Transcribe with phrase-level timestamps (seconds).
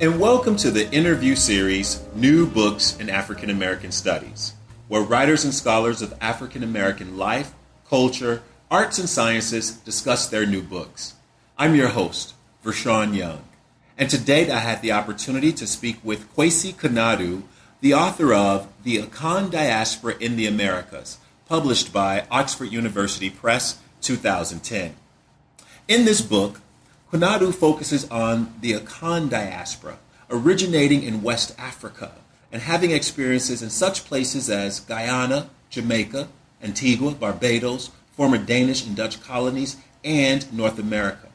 [0.00, 4.54] and welcome to the interview series New Books in African American Studies,
[4.88, 7.52] where writers and scholars of African American life,
[7.88, 11.14] culture, arts, and sciences discuss their new books.
[11.56, 12.34] I'm your host,
[12.64, 13.44] Vershawn Young,
[13.96, 17.44] and today I had the opportunity to speak with Kwesi Konadu,
[17.80, 24.96] the author of The Akan Diaspora in the Americas, published by Oxford University Press 2010.
[25.86, 26.60] In this book,
[27.14, 29.98] Konadu focuses on the Akan diaspora,
[30.28, 32.10] originating in West Africa
[32.50, 36.26] and having experiences in such places as Guyana, Jamaica,
[36.60, 41.28] Antigua, Barbados, former Danish and Dutch colonies, and North America.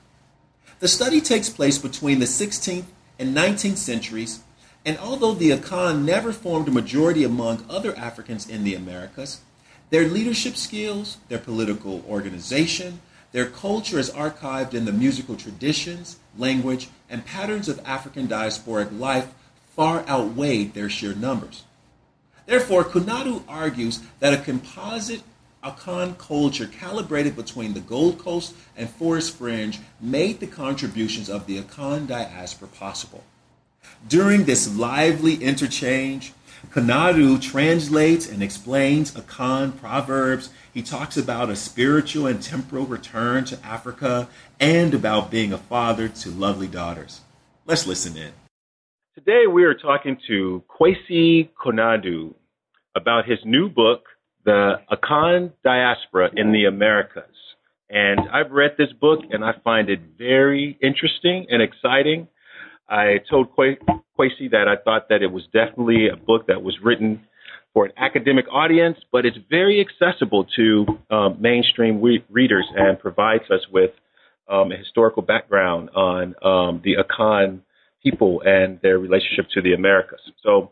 [0.82, 2.84] The study takes place between the 16th
[3.18, 4.42] and 19th centuries,
[4.84, 9.40] and although the Akan never formed a majority among other Africans in the Americas,
[9.92, 13.00] their leadership skills, their political organization,
[13.32, 19.34] their culture is archived in the musical traditions, language, and patterns of African diasporic life
[19.76, 21.64] far outweighed their sheer numbers.
[22.46, 25.22] Therefore, Konadu argues that a composite
[25.64, 31.62] Akan culture calibrated between the Gold Coast and Forest Fringe made the contributions of the
[31.62, 33.24] Akan diaspora possible.
[34.08, 36.32] During this lively interchange,
[36.72, 40.50] Konadu translates and explains Akan proverbs.
[40.80, 44.30] He talks about a spiritual and temporal return to Africa
[44.62, 47.20] and about being a father to lovely daughters.
[47.66, 48.32] Let's listen in.
[49.14, 52.34] Today we are talking to Kwesi Konadu
[52.96, 54.06] about his new book,
[54.46, 57.36] The Akan Diaspora in the Americas.
[57.90, 62.30] And I've read this book and I find it very interesting and exciting.
[62.88, 67.26] I told Kwesi that I thought that it was definitely a book that was written
[67.74, 73.44] for an academic audience, but it's very accessible to um, mainstream re- readers and provides
[73.52, 73.92] us with
[74.50, 77.62] um, a historical background on um, the Akan
[78.02, 80.20] people and their relationship to the Americas.
[80.44, 80.72] So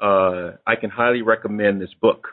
[0.00, 2.28] uh, I can highly recommend this book.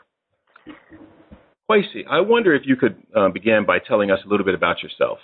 [1.70, 4.82] Kwesi, I wonder if you could uh, begin by telling us a little bit about
[4.82, 5.18] yourself.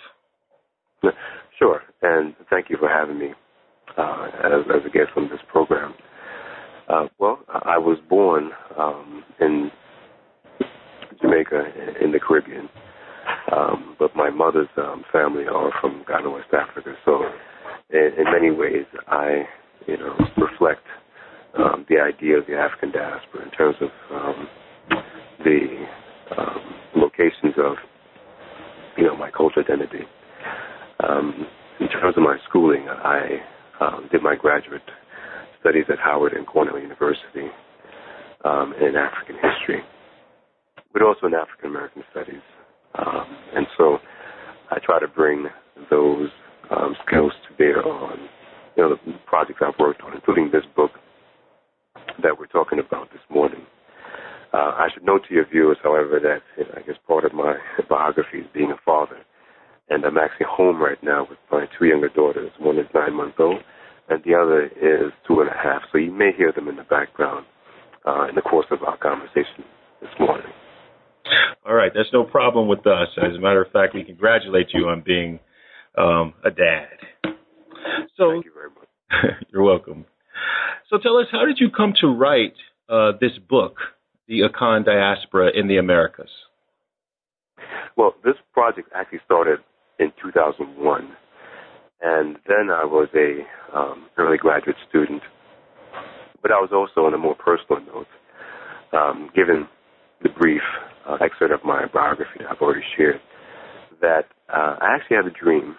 [1.57, 3.29] Sure, and thank you for having me
[3.97, 5.93] uh, as, as a guest on this program.
[6.87, 9.71] Uh, well, I was born um, in
[11.21, 11.63] Jamaica,
[12.01, 12.69] in the Caribbean,
[13.51, 16.93] um, but my mother's um, family are from Ghana, West Africa.
[17.03, 17.23] So,
[17.89, 19.45] in, in many ways, I,
[19.87, 20.85] you know, reflect
[21.57, 24.47] um, the idea of the African diaspora in terms of um,
[25.43, 25.85] the
[26.37, 27.77] um, locations of,
[28.97, 30.05] you know, my cultural identity.
[31.07, 31.47] Um,
[31.79, 33.41] in terms of my schooling, I
[33.79, 34.81] um, did my graduate
[35.65, 37.49] studies at Howard and Cornell University
[38.43, 39.81] um, in African history,
[40.93, 42.45] but also in African American studies.
[42.93, 43.25] Um,
[43.55, 43.97] and so
[44.69, 45.47] I try to bring
[45.89, 46.29] those
[46.69, 48.29] um, skills to bear on
[48.77, 50.91] you know, the projects I've worked on, including this book
[52.21, 53.61] that we're talking about this morning.
[54.53, 57.55] Uh, I should note to your viewers, however, that I guess part of my
[57.89, 59.17] biography is being a father.
[59.89, 62.51] And I'm actually home right now with my two younger daughters.
[62.59, 63.61] One is nine months old,
[64.09, 65.81] and the other is two and a half.
[65.91, 67.45] So you may hear them in the background
[68.05, 69.63] uh, in the course of our conversation
[70.01, 70.47] this morning.
[71.65, 73.07] All right, that's no problem with us.
[73.17, 75.39] As a matter of fact, we congratulate you on being
[75.97, 77.33] um, a dad.
[78.17, 79.37] So, Thank you very much.
[79.51, 80.05] you're welcome.
[80.89, 82.53] So tell us, how did you come to write
[82.87, 83.77] uh, this book,
[84.27, 86.29] The Akan Diaspora in the Americas?
[87.97, 89.59] Well, this project actually started
[89.99, 91.09] in 2001.
[92.01, 95.21] And then I was a um, early graduate student.
[96.41, 98.07] But I was also on a more personal note,
[98.93, 99.67] um, given
[100.21, 100.61] the brief
[101.07, 103.19] uh, excerpt of my biography that I've already shared,
[104.01, 105.75] that uh, I actually had a dream.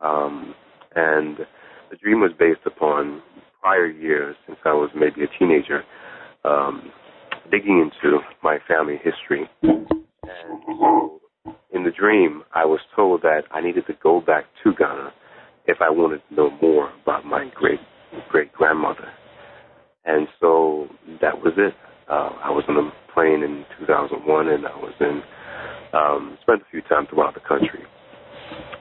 [0.00, 0.54] Um,
[0.94, 1.38] and
[1.90, 3.22] the dream was based upon
[3.60, 5.82] prior years since I was maybe a teenager,
[6.44, 6.92] um,
[7.50, 9.48] digging into my family history.
[9.62, 11.20] And so
[11.72, 15.12] in the dream, I was told that I needed to go back to Ghana
[15.66, 17.80] if I wanted to know more about my great
[18.30, 19.08] great grandmother.
[20.04, 20.88] And so
[21.20, 21.74] that was it.
[22.08, 25.22] Uh, I was on a plane in 2001, and I was in
[25.94, 27.82] um, spent a few times throughout the country,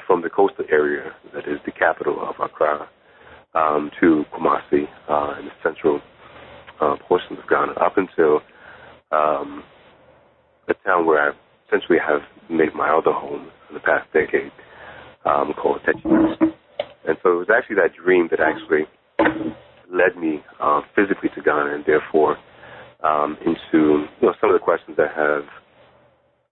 [0.06, 2.90] from the coastal area that is the capital of Accra
[3.54, 6.02] um, to Kumasi uh, in the central
[6.82, 8.42] uh, portions of Ghana, up until
[9.12, 9.64] um,
[10.68, 11.34] the town where I
[11.68, 14.52] essentially have made my other home in the past decade,
[15.26, 16.54] um, called Techi.
[17.08, 18.88] And so it was actually that dream that actually
[19.92, 22.38] led me uh, physically to Ghana and therefore
[23.04, 25.44] um, into you know, some of the questions that have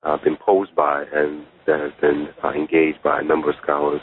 [0.03, 4.01] uh, been posed by and that have been uh, engaged by a number of scholars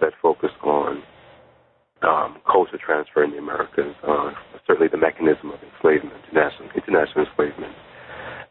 [0.00, 1.02] that focus on
[2.02, 4.30] um, culture transfer in the Americas, uh,
[4.66, 7.72] certainly the mechanism of enslavement, international, international enslavement,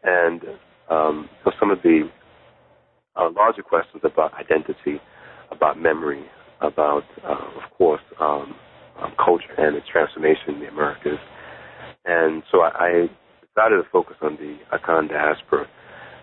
[0.02, 0.42] and
[0.90, 2.08] um, so some of the
[3.16, 5.00] uh, larger questions about identity,
[5.50, 6.24] about memory,
[6.60, 8.54] about, uh, of course, um,
[9.00, 11.18] um, culture and its transformation in the Americas.
[12.04, 12.90] And so I, I
[13.42, 15.66] decided to focus on the Akan diaspora.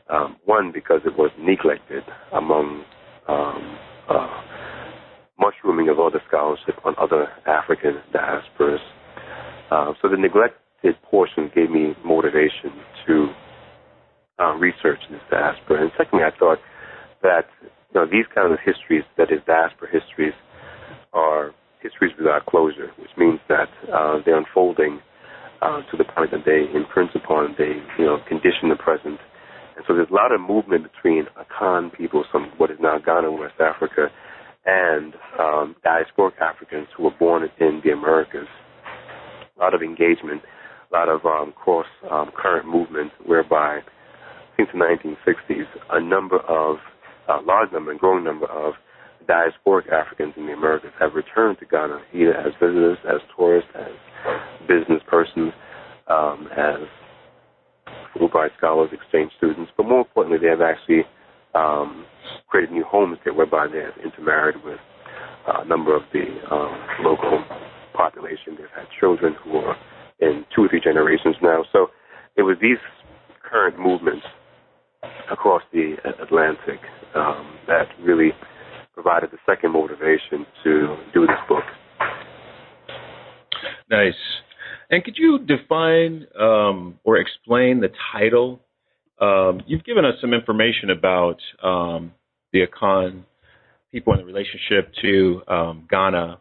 [0.09, 2.03] Um, one, because it was neglected
[2.33, 2.83] among
[3.27, 3.77] um,
[4.09, 4.43] uh,
[5.39, 8.83] mushrooming of other scholarship on other African diasporas.
[9.71, 12.71] Uh, so the neglected portion gave me motivation
[13.07, 13.33] to
[14.39, 15.83] uh, research this diaspora.
[15.83, 16.59] And secondly, I thought
[17.21, 17.45] that
[17.93, 20.33] you know, these kinds of histories, that is diaspora histories,
[21.13, 24.99] are histories without closure, which means that uh, they're unfolding
[25.61, 29.19] uh, to the point that they imprint upon, they you know condition the present.
[29.75, 33.31] And so there's a lot of movement between Akan people, some what is now Ghana,
[33.31, 34.07] West Africa,
[34.65, 38.47] and um, diasporic Africans who were born in the Americas.
[39.55, 40.41] A lot of engagement,
[40.91, 43.79] a lot of um, cross um, current movement, whereby
[44.57, 46.77] since the 1960s, a number of
[47.29, 48.73] a large number and growing number of
[49.27, 53.91] diasporic Africans in the Americas have returned to Ghana either as visitors, as tourists, as
[54.67, 55.53] business persons,
[56.07, 56.81] um, as
[58.15, 61.03] Fulbright scholars, exchange students, but more importantly, they have actually
[61.55, 62.05] um,
[62.47, 64.79] created new homes there whereby they have intermarried with
[65.47, 67.43] uh, a number of the um, local
[67.93, 68.55] population.
[68.57, 69.75] They've had children who are
[70.19, 71.63] in two or three generations now.
[71.71, 71.87] So
[72.35, 72.77] it was these
[73.43, 74.25] current movements
[75.31, 76.79] across the Atlantic
[77.15, 78.31] um, that really
[78.93, 81.63] provided the second motivation to do this book.
[83.89, 84.13] Nice.
[84.89, 88.59] And could you define um, or explain the title?
[89.19, 92.13] Um, you've given us some information about um,
[92.51, 93.23] the Akan
[93.91, 96.39] people and the relationship to um, Ghana,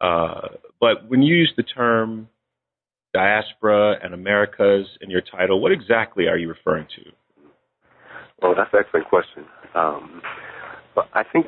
[0.00, 0.48] uh,
[0.80, 2.28] but when you use the term
[3.14, 7.10] diaspora and Americas in your title, what exactly are you referring to?
[8.42, 9.44] Well, that's an excellent question.
[9.74, 10.20] Um,
[10.94, 11.46] but I think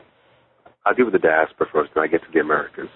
[0.86, 2.88] I'll deal with the diaspora first, and I get to the Americas.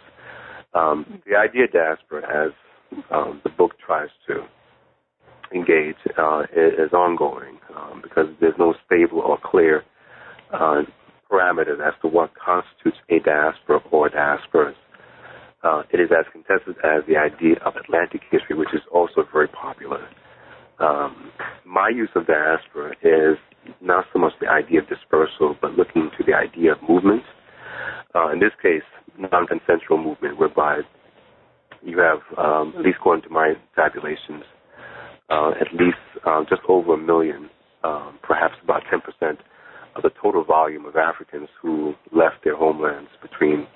[0.75, 2.53] Um, the idea of diaspora, as
[3.11, 4.45] um, the book tries to
[5.55, 9.83] engage, uh, is, ongoing um, because there's no stable or clear
[10.53, 10.83] uh,
[11.31, 14.75] parameters as to what constitutes a diaspora or diasporas.
[15.65, 19.49] Uh, it is as contested as the idea of Atlantic history, which is also very
[19.49, 20.07] popular.
[20.81, 21.33] Um,
[21.67, 23.39] my use of diaspora is
[23.81, 27.23] not so much the idea of dispersal, but looking to the idea of movement.
[28.15, 28.83] Uh, in this case,
[29.19, 30.81] non-consensual movement, whereby
[31.83, 34.45] you have, um, at least according to my tabulations,
[35.31, 37.51] uh, at least uh, just over a million,
[37.85, 39.37] um, perhaps about 10%
[39.97, 43.67] of the total volume of Africans who left their homelands between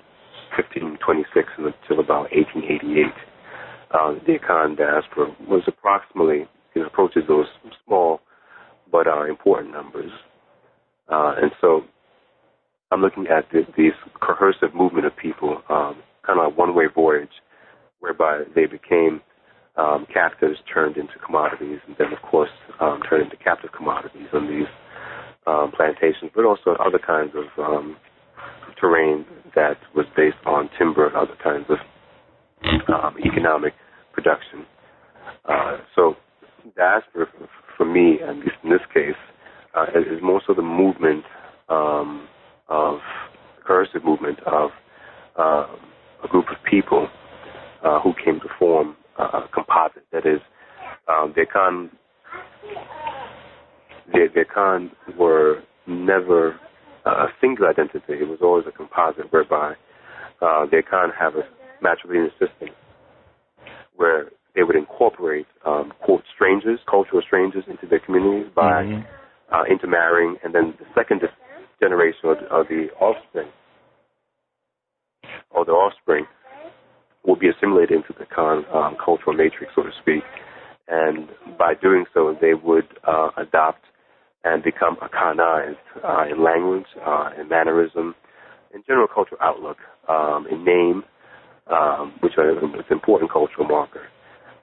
[0.57, 3.05] 1526 until about 1888.
[3.91, 7.47] Uh, the Akan diaspora was approximately, you know, approaches those
[7.85, 8.21] small
[8.91, 10.11] but are important numbers.
[11.11, 11.81] Uh, and so
[12.91, 17.41] I'm looking at this, this coercive movement of people, um, kind of a one-way voyage,
[17.99, 19.21] whereby they became
[19.75, 24.47] um, captives turned into commodities, and then, of course, um, turned into captive commodities on
[24.47, 24.67] these
[25.47, 27.97] um, plantations, but also other kinds of um,
[28.79, 29.25] terrain
[29.55, 31.77] that was based on timber and other kinds of
[32.93, 33.73] um, economic
[34.13, 34.65] production.
[35.49, 36.15] Uh, so
[36.75, 37.27] diaspora,
[37.77, 39.15] for me, at least in this case,
[39.75, 41.23] uh, is more so the movement
[41.69, 42.27] um,
[42.69, 42.99] of
[43.57, 44.71] the cursive movement of
[45.37, 45.67] uh,
[46.23, 47.07] a group of people
[47.83, 50.05] uh, who came to form a composite.
[50.11, 50.39] That is,
[51.07, 51.91] um, their con,
[54.11, 54.45] their, their
[55.17, 56.59] were never
[57.05, 58.01] a single identity.
[58.07, 59.73] It was always a composite whereby
[60.41, 61.43] uh, the Akan have a
[61.83, 62.69] matrilineal system
[63.95, 69.01] where they would incorporate um, quote strangers, cultural strangers, into their communities by mm-hmm.
[69.53, 71.21] uh, intermarrying, and then the second
[71.79, 73.49] generation of, of the offspring
[75.51, 76.25] or the offspring
[77.25, 80.23] will be assimilated into the Akan, um, cultural matrix, so to speak.
[80.87, 83.83] And by doing so, they would uh, adopt
[84.43, 88.13] and become akanized uh, in language, uh, in mannerism,
[88.73, 89.77] in general cultural outlook,
[90.09, 91.03] um, in name,
[91.71, 94.03] um, which are an important cultural marker.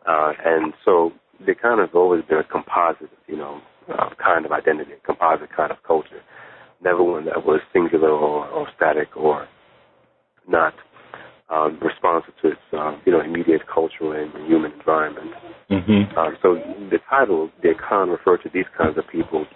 [0.07, 1.13] Uh, and so
[1.45, 5.71] they kind of always been a composite, you know, uh, kind of identity, composite kind
[5.71, 6.21] of culture.
[6.83, 9.47] Never one that was singular or, or static or
[10.49, 10.75] not
[11.51, 15.31] um, responsive to its, uh, you know, immediate cultural and human environment.
[15.71, 16.19] Mm-hmm.
[16.19, 16.55] Um, so
[16.91, 19.47] the title, the Akan, refer to these kinds of people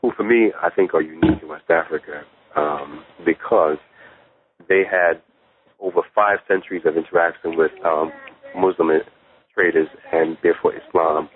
[0.00, 2.22] who, for me, I think are unique in West Africa
[2.56, 3.76] um, because
[4.68, 5.20] they had
[5.80, 8.10] over five centuries of interaction with um,
[8.56, 8.90] Muslim
[9.54, 11.28] traders and therefore Islam,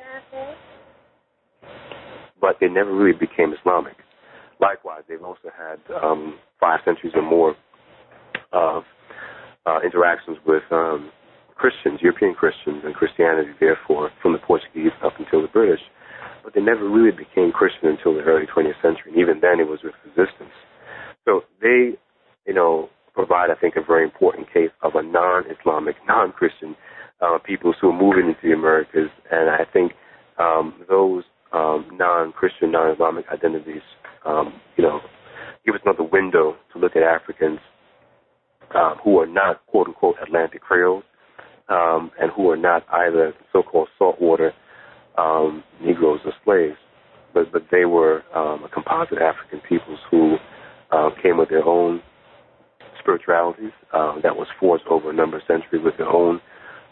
[2.41, 3.95] but they never really became Islamic.
[4.61, 7.55] Likewise, they've also had um, five centuries or more
[8.53, 8.83] of
[9.67, 11.11] uh, interactions with um,
[11.55, 15.81] Christians, European Christians, and Christianity, therefore, from the Portuguese up until the British.
[16.43, 19.69] But they never really became Christian until the early 20th century, and even then it
[19.69, 20.55] was with resistance.
[21.25, 21.99] So they,
[22.47, 26.75] you know, provide, I think, a very important case of a non-Islamic, non-Christian
[27.21, 29.93] uh, peoples who are moving into the Americas, and I think
[30.39, 33.83] um, those um, non-Christian, non-Islamic identities,
[34.25, 35.01] um, you know,
[35.65, 37.59] give us another window to look at Africans
[38.75, 41.05] um, who are not quote unquote Atlantic Creoles
[41.69, 44.53] um, and who are not either so-called saltwater
[45.17, 46.79] um, Negroes or slaves,
[47.35, 50.37] but but they were um, a composite African peoples who
[50.93, 52.01] uh, came with their own
[53.01, 56.41] spiritualities uh, that was forged over a number of centuries with their own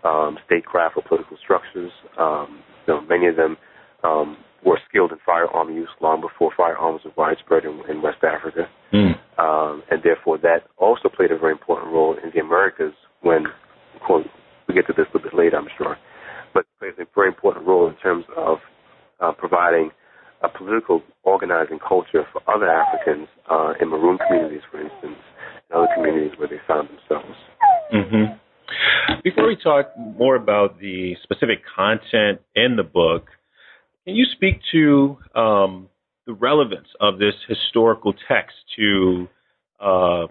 [0.07, 1.91] um, statecraft or political structures.
[2.19, 3.57] Um, you know, many of them
[4.05, 8.69] um, were skilled in firearm use long before firearms were widespread in, in West Africa.
[8.93, 9.15] Mm.
[9.39, 13.45] Um, and therefore, that also played a very important role in the Americas when,
[14.07, 14.27] quote,
[14.69, 15.97] we get to this a little bit later, I'm sure,
[16.55, 18.59] but plays a very important role in terms of
[19.21, 19.91] uh, providing
[20.43, 25.21] a political organizing culture for other Africans uh, in maroon communities, for instance,
[25.69, 27.37] and other communities where they found themselves.
[27.93, 28.46] Mm-hmm.
[29.23, 33.27] Before we talk more about the specific content in the book,
[34.05, 35.89] can you speak to um,
[36.27, 39.29] the relevance of this historical text to
[39.81, 40.27] uh,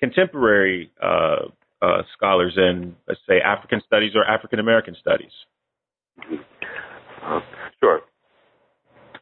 [0.00, 1.46] contemporary uh,
[1.80, 5.32] uh, scholars in, let's say, African studies or African American studies?
[7.22, 7.40] Uh,
[7.80, 8.00] sure.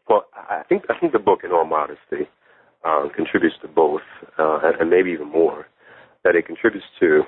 [0.09, 2.28] Well, I think I think the book, in all modesty,
[2.85, 4.02] uh, contributes to both,
[4.38, 5.66] uh, and maybe even more.
[6.25, 7.23] That it contributes to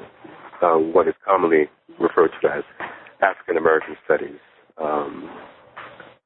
[0.71, 2.64] what is commonly referred to as
[3.21, 4.38] African American studies.
[4.78, 5.31] Um,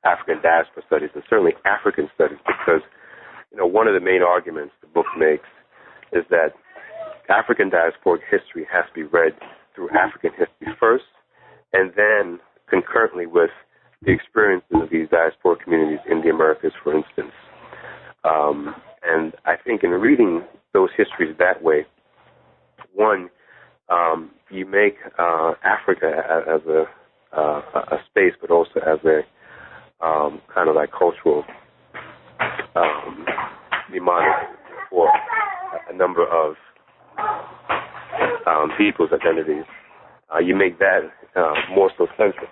[0.05, 2.81] African diaspora studies and certainly African studies because,
[3.51, 5.49] you know, one of the main arguments the book makes
[6.13, 6.55] is that
[7.29, 9.33] African diasporic history has to be read
[9.75, 11.05] through African history first
[11.73, 12.39] and then
[12.71, 13.51] concurrently with
[14.03, 17.33] the experiences of these diasporic communities in the Americas, for instance.
[18.25, 18.75] Um,
[19.05, 21.87] and I think in reading those histories that way,
[22.95, 23.29] one,
[23.89, 26.85] um, you make uh, Africa as a,
[27.37, 27.63] uh,
[27.93, 29.23] a space, but also as a
[30.05, 31.45] um, kind of like cultural
[32.75, 33.27] um,
[33.91, 34.49] mnemonic
[34.91, 35.11] for
[35.89, 36.55] a number of
[38.47, 39.65] um, people's identities.
[40.35, 41.01] Uh, you make that
[41.37, 42.49] uh, more so central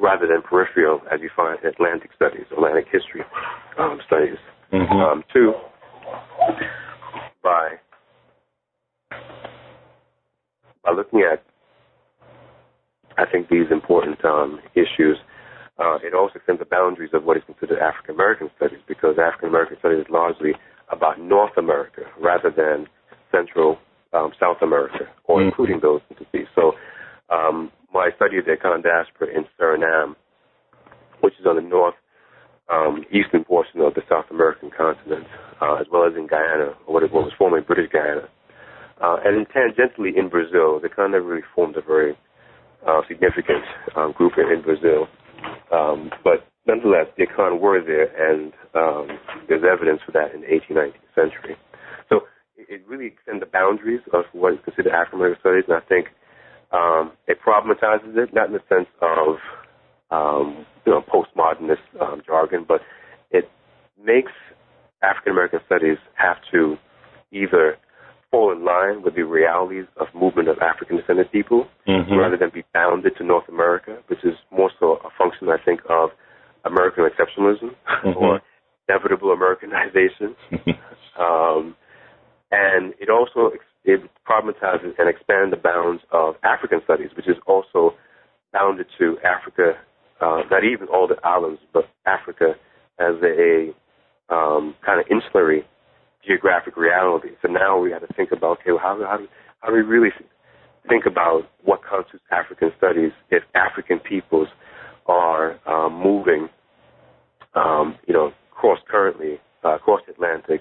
[0.00, 3.22] rather than peripheral, as you find Atlantic studies, Atlantic history
[3.78, 4.36] um, studies.
[4.72, 4.92] Mm-hmm.
[4.92, 5.54] Um, two,
[7.42, 7.76] by
[10.84, 11.42] by looking at
[13.16, 15.18] I think these important um, issues,
[15.78, 19.48] uh, it also extends the boundaries of what is considered African American studies because African
[19.48, 20.52] American studies is largely
[20.90, 22.86] about North America rather than
[23.30, 23.78] Central
[24.12, 25.48] um, South America or mm-hmm.
[25.48, 26.46] including those entities.
[26.54, 26.72] So
[27.30, 30.14] um, my study of the Akan diaspora in Suriname,
[31.20, 31.94] which is on the north
[32.72, 35.26] um, eastern portion of the South American continent,
[35.60, 38.28] uh, as well as in Guyana, or what was formerly British Guyana,
[39.00, 42.16] Uh, and tangentially in Brazil, the Akan never really formed a very
[42.86, 43.64] uh, significant
[43.96, 45.08] um, group in, in Brazil.
[45.72, 50.46] Um, but nonetheless, the Akan were there, and um, there's evidence for that in the
[50.46, 51.56] 18th, 19th century.
[52.08, 52.22] So
[52.56, 55.84] it, it really extends the boundaries of what is considered African American studies, and I
[55.88, 56.06] think
[56.72, 59.36] um, it problematizes it, not in the sense of
[60.10, 62.80] um, you know postmodernist um, jargon, but
[63.30, 63.50] it
[64.02, 64.32] makes
[65.02, 66.76] African American studies have to
[67.32, 67.76] either
[68.34, 72.18] fall in line with the realities of movement of African descended people Mhm.
[72.18, 75.80] rather than be bounded to North America, which is more so a function, I think,
[75.88, 76.10] of
[76.64, 78.16] American exceptionalism Mhm.
[78.16, 78.42] or
[78.88, 80.34] inevitable Americanization.
[81.16, 81.76] um,
[82.50, 87.38] and it also ex- it problematizes and expands the bounds of African studies, which is
[87.46, 87.94] also
[88.52, 89.76] bounded to Africa,
[90.20, 92.56] uh, not even all the islands, but Africa
[92.98, 93.74] as a,
[94.28, 95.64] um, kind of insulary
[96.26, 97.30] geographic reality.
[97.42, 99.28] So now we have to think about okay, well, how, how, do-
[99.60, 100.10] how do we really
[100.88, 104.48] think about what constitutes African studies if African peoples
[105.06, 106.48] are um, moving,
[107.54, 110.60] um, you know, cross currently, uh, across the Atlantic,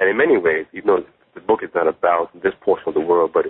[0.00, 3.00] and in many ways, even though the book is not about this portion of the
[3.00, 3.46] world, but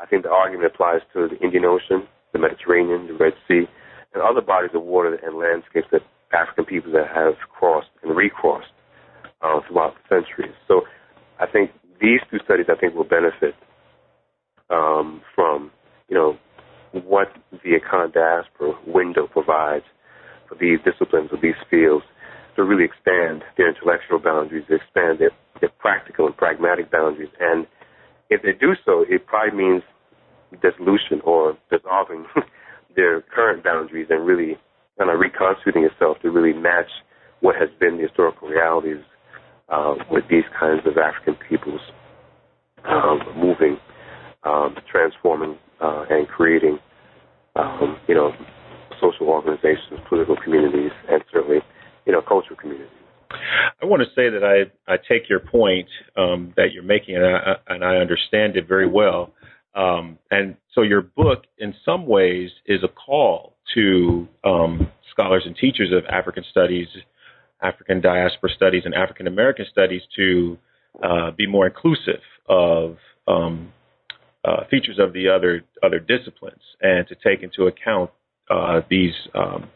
[0.00, 3.64] I think the argument applies to the Indian Ocean, the Mediterranean, the Red Sea,
[4.12, 6.02] and other bodies of water and landscapes that
[6.32, 8.72] African peoples have crossed and recrossed
[9.42, 10.54] uh, throughout the centuries.
[10.68, 10.82] So
[11.42, 11.70] I think
[12.00, 13.54] these two studies, I think, will benefit
[14.70, 15.72] um, from,
[16.08, 16.38] you know,
[16.92, 19.84] what the Akan diaspora window provides
[20.48, 22.04] for these disciplines or these fields
[22.54, 27.30] to really expand their intellectual boundaries, to expand their, their practical and pragmatic boundaries.
[27.40, 27.66] And
[28.30, 29.82] if they do so, it probably means
[30.62, 32.26] dissolution or dissolving
[32.96, 34.58] their current boundaries and really
[34.98, 36.90] kind of reconstituting itself to really match
[37.40, 39.02] what has been the historical realities
[39.68, 41.80] uh, with these kinds of African peoples
[42.84, 43.78] um, moving,
[44.44, 46.78] um, transforming, uh, and creating,
[47.56, 48.32] um, you know,
[49.00, 51.58] social organizations, political communities, and certainly,
[52.06, 52.88] you know, cultural communities.
[53.80, 57.24] I want to say that I, I take your point um, that you're making, and
[57.24, 59.32] I, and I understand it very well.
[59.74, 65.56] Um, and so your book, in some ways, is a call to um, scholars and
[65.56, 66.88] teachers of African studies,
[67.62, 70.58] African diaspora studies, and African American studies to
[71.02, 72.96] uh, be more inclusive of
[73.26, 73.72] um,
[74.44, 78.10] uh, features of the other other disciplines, and to take into account
[78.50, 79.68] uh, these um,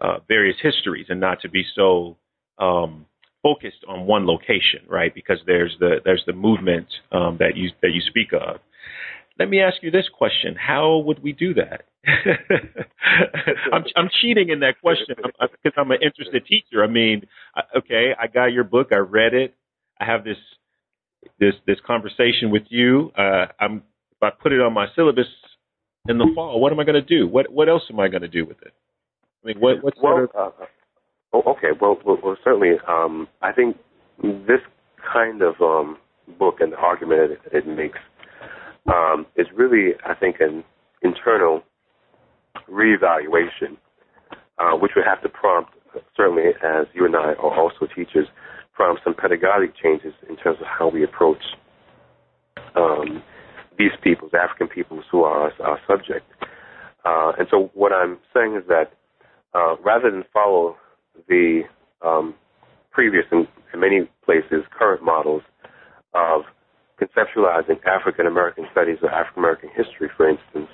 [0.00, 2.16] uh, various histories, and not to be so
[2.58, 3.06] um,
[3.42, 5.14] focused on one location, right?
[5.14, 8.60] Because there's the there's the movement um, that you that you speak of.
[9.38, 11.86] Let me ask you this question: How would we do that?
[13.72, 16.82] I'm I'm cheating in that question because I'm an interested teacher.
[16.82, 17.22] I mean,
[17.54, 19.54] I- okay, I got your book, I read it,
[20.00, 20.38] I have this
[21.38, 23.12] this this conversation with you.
[23.16, 25.26] Uh, I'm if I put it on my syllabus
[26.08, 27.28] in the fall, what am I going to do?
[27.28, 28.72] What what else am I going to do with it?
[29.44, 30.64] I mean, what what Well, of uh,
[31.32, 31.68] oh, okay.
[31.80, 33.76] Well, well, well certainly, um, I think
[34.22, 34.60] this
[35.12, 35.98] kind of um,
[36.38, 37.98] book and the argument it, it makes
[38.92, 40.64] um, is really, I think, an
[41.02, 41.62] internal
[42.70, 43.76] reevaluation,
[44.58, 45.70] uh, which would have to prompt,
[46.16, 48.26] certainly as you and I are also teachers,
[48.74, 51.42] prompt some pedagogic changes in terms of how we approach
[52.74, 53.22] um,
[53.78, 56.26] these peoples, African peoples who are our, our subject.
[57.04, 58.92] Uh, and so what I'm saying is that
[59.54, 60.76] uh, rather than follow
[61.28, 61.62] the
[62.02, 62.34] um,
[62.90, 65.42] previous, in, in many places, current models
[66.14, 66.42] of
[67.00, 70.68] conceptualizing African American studies or African American history, for instance,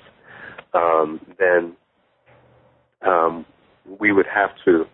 [0.73, 1.75] um, then
[3.05, 3.45] um,
[3.99, 4.85] we would have to.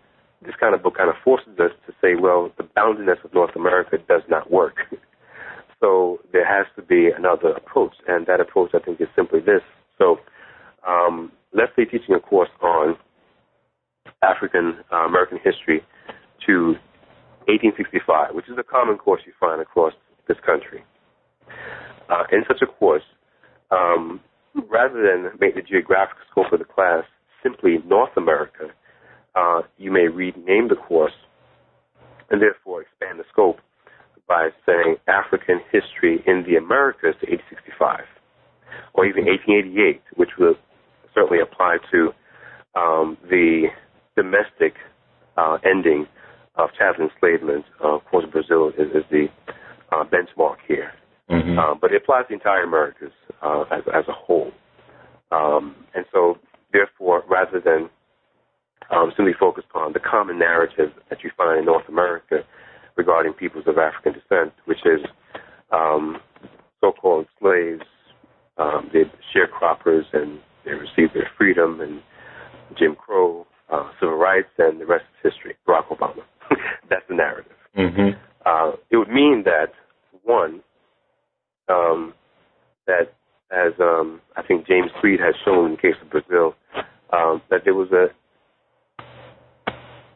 [0.42, 3.56] This kind of book kind of forces us to say, well, the boundedness of North
[3.56, 4.76] America does not work.
[5.80, 9.62] so there has to be another approach, and that approach, I think, is simply this.
[9.98, 10.18] So
[10.86, 12.96] um, let's say teaching a course on
[14.22, 15.82] African uh, American history
[16.46, 16.76] to
[17.48, 19.92] 1865, which is a common course you find across
[20.28, 20.84] this country.
[22.08, 23.02] Uh, in such a course,
[23.70, 24.20] um,
[24.70, 27.04] rather than make the geographic scope of the class
[27.42, 28.68] simply North America,
[29.34, 31.12] uh, you may rename the course
[32.30, 33.58] and therefore expand the scope
[34.26, 38.00] by saying African history in the Americas to 1865,
[38.94, 40.56] or even 1888, which would
[41.14, 42.10] certainly apply to
[42.74, 43.68] um, the
[44.16, 44.74] domestic
[45.36, 46.06] uh, ending
[46.56, 47.64] of chattel enslavement.
[47.82, 49.26] Uh, of course, Brazil is, is the
[49.92, 50.92] uh, benchmark here.
[51.30, 51.58] Mhm.
[51.58, 53.12] Uh, but it applies to the entire Americas
[53.42, 54.52] uh, as, as a whole.
[55.32, 56.38] Um, and so,
[56.72, 57.90] therefore, rather than
[58.90, 62.44] um, simply focus on the common narrative that you find in North America
[62.96, 65.00] regarding peoples of African descent, which is
[65.72, 66.18] um,
[66.80, 67.82] so-called slaves,
[68.58, 69.02] um, they
[69.34, 72.00] sharecroppers, and they received their freedom and
[72.78, 75.56] Jim Crow, uh, civil rights, and the rest is history.
[75.66, 76.22] Barack Obama.
[76.90, 77.52] That's the narrative.
[77.76, 78.18] Mm-hmm.
[78.44, 79.72] Uh, it would mean that
[80.22, 80.60] one,
[81.68, 82.14] um,
[82.86, 83.12] that
[83.50, 86.54] as um, I think James Freed has shown in the case of Brazil,
[87.12, 88.08] um, that there was a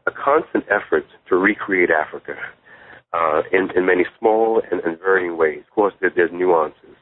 [0.07, 2.35] a constant effort to recreate Africa
[3.13, 5.63] uh, in, in many small and, and varying ways.
[5.69, 6.97] Of course, there, there's nuances.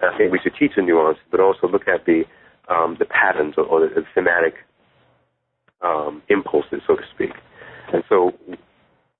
[0.00, 2.24] And I think we should teach the nuances, but also look at the
[2.68, 4.54] um, the patterns or, or the, the thematic
[5.82, 7.30] um, impulses, so to speak.
[7.92, 8.32] And so,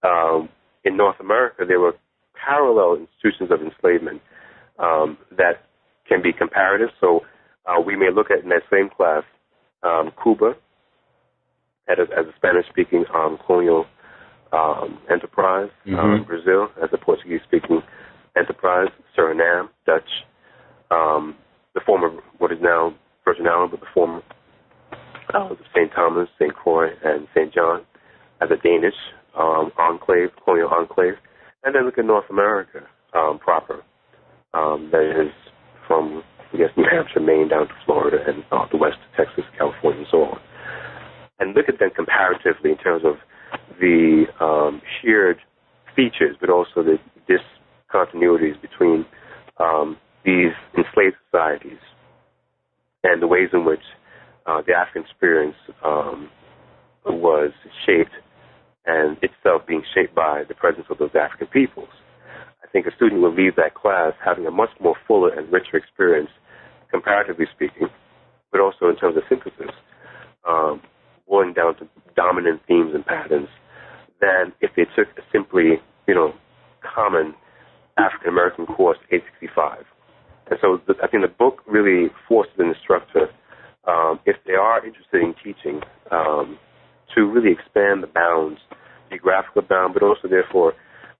[0.04, 0.48] um,
[0.84, 1.94] in North America, there were
[2.34, 4.22] parallel institutions of enslavement
[4.80, 5.64] um, that
[6.08, 6.88] can be comparative.
[7.00, 7.20] So,
[7.66, 9.22] uh, we may look at in that same class
[9.82, 10.54] um, Cuba
[11.88, 13.86] as, as a Spanish-speaking um, colonial
[14.52, 17.82] um, enterprise, um, Brazil as a Portuguese-speaking
[18.36, 20.08] enterprise, Suriname, Dutch,
[20.90, 21.36] um,
[21.74, 24.22] the former what is now Virgin Island, but the former
[25.34, 25.90] uh, St.
[25.94, 26.54] Thomas, St.
[26.54, 27.52] Croix, and St.
[27.54, 27.82] John
[28.40, 28.94] as a Danish
[29.38, 31.14] um, enclave, colonial enclave,
[31.62, 32.80] and then look at North America
[33.14, 33.82] um, proper,
[34.54, 35.32] um, that is
[35.86, 39.44] from I guess New Hampshire, Maine, down to Florida, and uh, the west to Texas,
[39.56, 40.40] California, and so on.
[41.38, 43.14] And look at them comparatively in terms of
[43.78, 45.38] the um, shared
[45.94, 46.98] features, but also the
[47.30, 49.06] discontinuities between
[49.58, 51.78] um, these enslaved societies
[53.04, 53.80] and the ways in which
[54.46, 56.28] uh, the African experience um,
[57.06, 57.52] was
[57.86, 58.12] shaped
[58.86, 61.88] and itself being shaped by the presence of those African peoples.
[62.70, 65.76] I think a student will leave that class having a much more fuller and richer
[65.76, 66.30] experience,
[66.88, 67.88] comparatively speaking,
[68.52, 69.74] but also in terms of synthesis,
[70.48, 70.80] um,
[71.28, 73.48] boiling down to dominant themes and patterns
[74.20, 76.32] than if they took a simply, you know,
[76.94, 77.34] common
[77.98, 79.84] African American course 865.
[80.50, 83.30] And so the, I think the book really forces an instructor,
[83.88, 85.80] um, if they are interested in teaching,
[86.12, 86.56] um,
[87.16, 88.60] to really expand the bounds,
[89.08, 90.74] geographical bound, but also therefore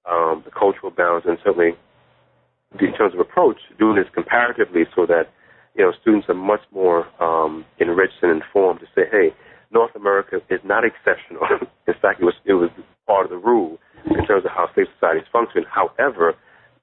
[0.09, 1.73] um, the cultural bounds, and certainly
[2.79, 5.25] in terms of approach, doing this comparatively so that
[5.75, 9.35] you know students are much more um, enriched and informed to say, hey,
[9.73, 11.43] North America is not exceptional.
[11.87, 12.71] in fact, it was it was
[13.07, 15.65] part of the rule in terms of how slave societies function.
[15.69, 16.35] However,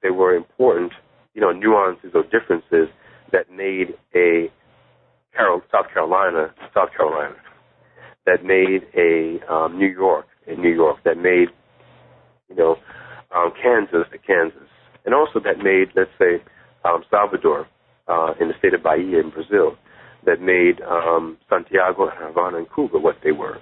[0.02, 0.92] there were important,
[1.34, 2.88] you know, nuances or differences
[3.32, 4.50] that made a
[5.34, 7.34] Carol, South Carolina, South Carolina,
[8.26, 11.48] that made a um, New York, a New York, that made,
[12.48, 12.76] you know,
[13.38, 14.68] um, Kansas a Kansas,
[15.04, 16.42] and also that made, let's say,
[16.84, 17.66] um, Salvador
[18.08, 19.76] uh, in the state of Bahia in Brazil,
[20.26, 23.58] that made um, Santiago, Havana, and Cuba what they were.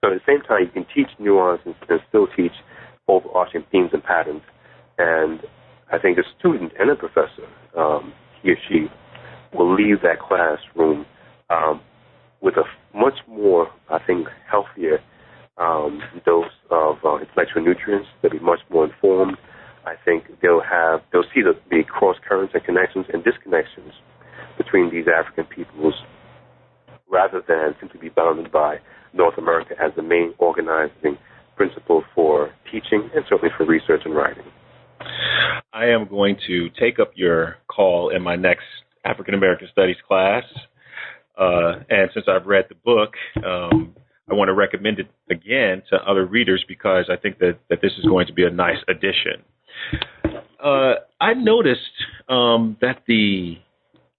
[0.00, 2.52] So at the same time, you can teach nuance and, and still teach
[3.08, 4.42] overarching themes and patterns.
[4.98, 5.40] And
[5.90, 8.86] I think a student and a professor, um, he or she,
[9.54, 11.06] will leave that classroom
[11.48, 11.80] um,
[12.40, 12.64] with a
[12.96, 15.00] much more, I think, healthier
[15.58, 18.08] um, dose of uh, intellectual nutrients.
[18.22, 19.36] They'll be much more informed.
[19.86, 23.92] I think they'll have they'll see the, the cross currents and connections and disconnections
[24.56, 25.94] between these African peoples,
[27.10, 28.78] rather than simply be bounded by
[29.12, 31.18] North America as the main organizing
[31.56, 34.44] principle for teaching and certainly for research and writing.
[35.72, 38.64] I am going to take up your call in my next
[39.04, 40.44] African American Studies class.
[41.36, 43.14] Uh, and since I've read the book,
[43.44, 43.94] um,
[44.30, 47.92] I want to recommend it again to other readers because I think that, that this
[47.98, 49.42] is going to be a nice addition.
[50.62, 51.80] Uh, I noticed
[52.28, 53.58] um, that the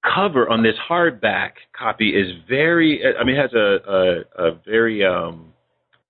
[0.03, 5.03] cover on this hardback copy is very, I mean, it has a, a, a very
[5.03, 5.53] um,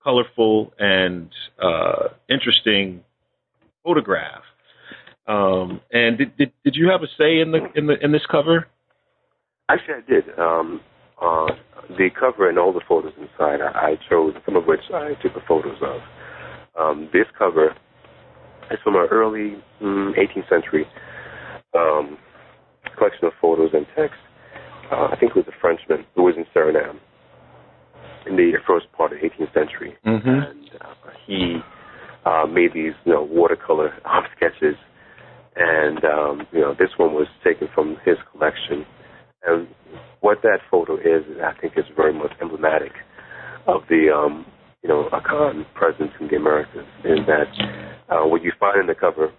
[0.04, 1.30] colorful and
[1.62, 3.02] uh, interesting
[3.82, 4.42] photograph.
[5.26, 8.22] Um, and did, did did you have a say in the in the in this
[8.30, 8.68] cover?
[9.68, 10.38] Actually, I did.
[10.38, 10.80] Um,
[11.20, 11.46] uh,
[11.96, 15.34] the cover and all the photos inside, I, I chose some of which I took
[15.34, 16.00] the photos of.
[16.78, 17.74] Um, this cover
[18.70, 20.86] is from an early mm, 18th century
[21.74, 22.18] um,
[22.98, 24.18] collection of photos and text.
[24.90, 26.98] Uh, I think it was a Frenchman who was in Suriname
[28.26, 30.28] in the first part of the 18th century, Mm-hmm.
[30.28, 30.94] and uh,
[31.26, 31.58] he
[32.24, 34.76] uh, made these, you know, watercolor um, sketches.
[35.58, 38.84] And um, you know, this one was taken from his collection.
[39.44, 39.68] And
[40.20, 42.92] what that photo is, I think, is very much emblematic
[43.66, 44.46] of the, um,
[44.82, 46.86] you know, Akan presence in the Americas.
[47.04, 47.48] In that,
[48.08, 49.32] uh, what you find in the cover,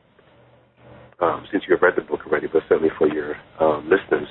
[1.20, 4.28] um, since you've read the book already, but certainly for your um, listeners,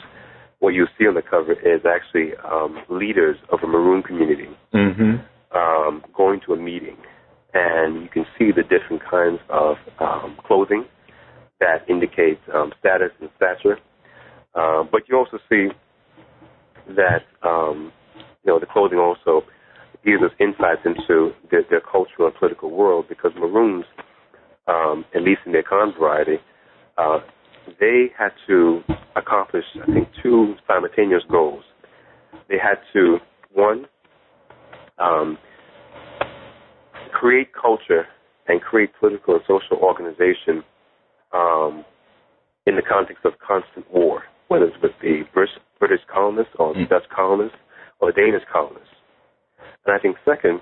[0.60, 5.56] what you see on the cover is actually um, leaders of a maroon community Mm-hmm.
[5.56, 6.96] um, going to a meeting,
[7.54, 10.84] and you can see the different kinds of um, clothing
[11.60, 13.78] that indicate um, status and stature.
[14.56, 15.68] Uh, but you also see
[16.94, 17.92] that um,
[18.44, 19.42] you know the clothing also
[20.04, 23.84] gives us insights into their, their cultural and political world because Maroons,
[24.68, 26.36] um, at least in their Akan variety,
[26.96, 27.18] uh,
[27.80, 28.80] they had to
[29.16, 31.64] accomplish, I think, two simultaneous goals.
[32.48, 33.18] They had to,
[33.52, 33.86] one,
[34.98, 35.36] um,
[37.12, 38.06] create culture
[38.46, 40.62] and create political and social organization
[41.32, 41.84] um,
[42.66, 46.88] in the context of constant war, whether it's with the British colonists or the mm.
[46.88, 47.58] Dutch colonists
[48.00, 48.88] or the Danish colonists.
[49.84, 50.60] And I think second,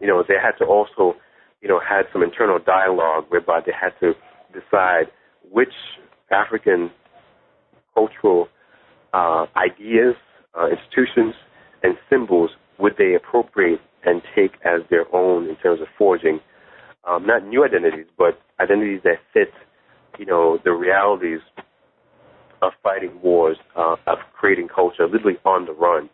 [0.00, 1.16] you know, they had to also,
[1.60, 4.14] you know, had some internal dialogue whereby they had to
[4.52, 5.06] decide
[5.50, 5.72] which
[6.30, 6.90] African
[7.94, 8.48] cultural
[9.12, 10.14] uh, ideas,
[10.58, 11.34] uh, institutions,
[11.82, 16.40] and symbols would they appropriate and take as their own in terms of forging
[17.06, 19.52] um, not new identities, but identities that fit,
[20.18, 21.40] you know, the realities
[22.64, 26.08] of fighting wars, uh, of creating culture, literally on the run.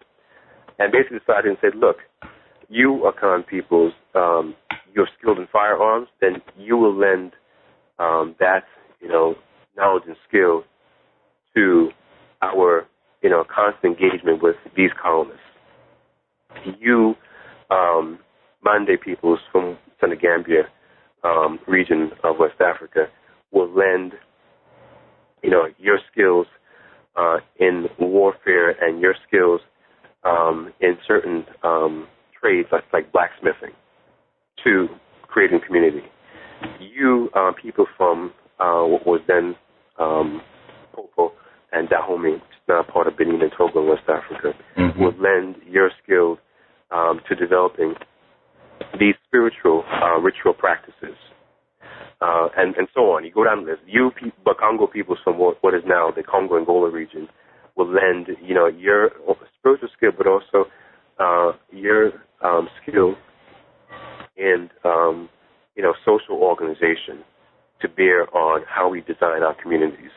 [0.78, 1.96] And basically decided and said, look,
[2.68, 4.54] you Akan peoples, um,
[4.94, 7.32] you're skilled in firearms, then you will lend
[7.98, 8.64] um, that,
[9.00, 9.34] you know,
[9.76, 10.64] knowledge and skill
[11.54, 11.90] to
[12.42, 12.86] our,
[13.22, 15.40] you know, constant engagement with these colonists.
[16.78, 17.14] You,
[17.70, 18.18] um,
[18.64, 20.62] Mande peoples from the Senegambia,
[21.24, 23.06] um, region of West Africa
[23.52, 24.12] will lend,
[25.42, 26.46] you know, your skills
[27.16, 29.60] uh, in warfare and your skills
[30.24, 32.06] um, in certain um,
[32.40, 33.74] trades like, like blacksmithing
[34.64, 34.88] to
[35.28, 36.02] creating community.
[36.78, 39.56] You uh, people from uh, what was then
[39.98, 40.42] um,
[40.92, 41.32] Popo
[41.72, 45.00] and Dahomey, which is now part of Benin and Togo in West Africa, mm-hmm.
[45.00, 46.38] will lend your skills
[46.90, 47.94] um, to developing
[48.98, 51.16] these spiritual uh, ritual practices,
[52.20, 53.24] uh, and and so on.
[53.24, 53.82] You go down the list.
[53.86, 54.10] You,
[54.46, 57.28] Bakongo people from what, what is now the Congo Angola region,
[57.76, 59.10] will lend you know your
[59.58, 60.68] spiritual skill, but also
[61.18, 63.14] uh, your um, skill
[64.36, 65.28] and um,
[65.76, 67.24] you know social organization
[67.80, 70.10] to bear on how we design our communities.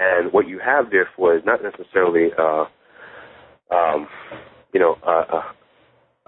[0.00, 2.66] And what you have, therefore, is not necessarily uh,
[3.74, 4.06] um,
[4.72, 5.54] you know a, a,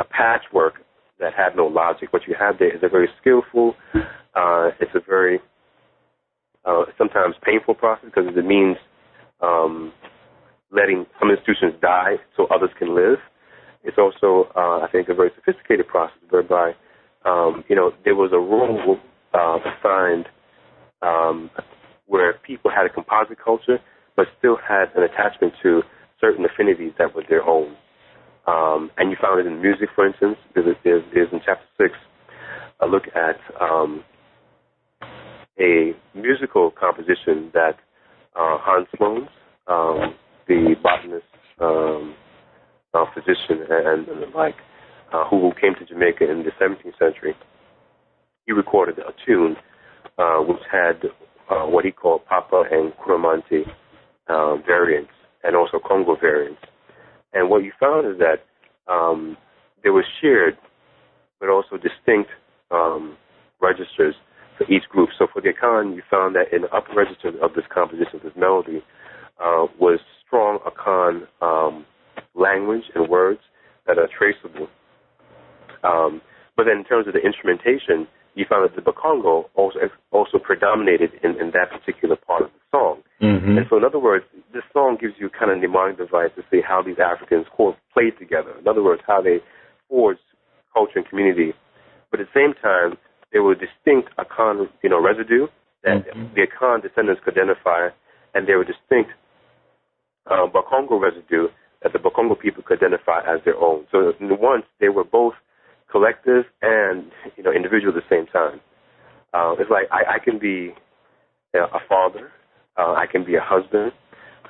[0.00, 0.74] a patchwork
[1.20, 2.12] that have no logic.
[2.12, 5.40] What you have there is a very skillful, uh, it's a very
[6.64, 8.76] uh, sometimes painful process because it means
[9.40, 9.92] um,
[10.72, 13.18] letting some institutions die so others can live.
[13.82, 16.72] It's also, uh, I think, a very sophisticated process whereby,
[17.24, 18.98] um, you know, there was a role
[19.32, 20.26] uh, assigned
[21.02, 21.50] um,
[22.06, 23.78] where people had a composite culture
[24.16, 25.82] but still had an attachment to
[26.20, 27.74] certain affinities that were their own.
[28.46, 30.36] Um, and you found it in music, for instance.
[30.54, 31.94] There's, there's, there's in chapter six
[32.80, 34.02] a look at um,
[35.58, 37.76] a musical composition that
[38.34, 39.28] uh, Hans Sloans,
[39.66, 40.14] um,
[40.48, 41.26] the botanist,
[41.60, 42.14] um,
[42.94, 44.56] uh, physician, and, and the like,
[45.12, 47.34] uh, who came to Jamaica in the 17th century,
[48.46, 49.56] he recorded a tune
[50.18, 51.02] uh, which had
[51.50, 53.64] uh, what he called Papa and Kuromante
[54.28, 55.10] uh, variants
[55.44, 56.60] and also Congo variants.
[57.32, 58.44] And what you found is that
[58.92, 59.36] um,
[59.82, 60.56] there was shared
[61.40, 62.30] but also distinct
[62.70, 63.16] um,
[63.60, 64.14] registers
[64.58, 65.08] for each group.
[65.18, 68.32] So for the Akan, you found that in the upper register of this composition, this
[68.36, 68.82] melody,
[69.40, 71.86] uh, was strong Akan um,
[72.34, 73.40] language and words
[73.86, 74.68] that are traceable.
[75.82, 76.20] Um,
[76.56, 79.78] but then in terms of the instrumentation, you found that the Bakongo also
[80.12, 82.50] also predominated in, in that particular part of.
[83.40, 83.58] Mm-hmm.
[83.58, 86.60] And so, in other words, this song gives you kind of mnemonic device to see
[86.60, 88.52] how these Africans quote played together.
[88.58, 89.38] In other words, how they
[89.88, 90.20] forged
[90.74, 91.54] culture and community.
[92.10, 92.98] But at the same time,
[93.32, 95.46] there were distinct Akan, you know, residue
[95.84, 96.34] that mm-hmm.
[96.34, 97.88] the Akan descendants could identify,
[98.34, 99.10] and there were distinct
[100.30, 101.48] uh, Bakongo residue
[101.82, 103.86] that the Bakongo people could identify as their own.
[103.90, 105.34] So, once they were both
[105.90, 108.60] collective and you know individual at the same time.
[109.34, 110.72] Uh, it's like I, I can be
[111.54, 112.30] a father,
[112.80, 113.92] uh, I can be a husband,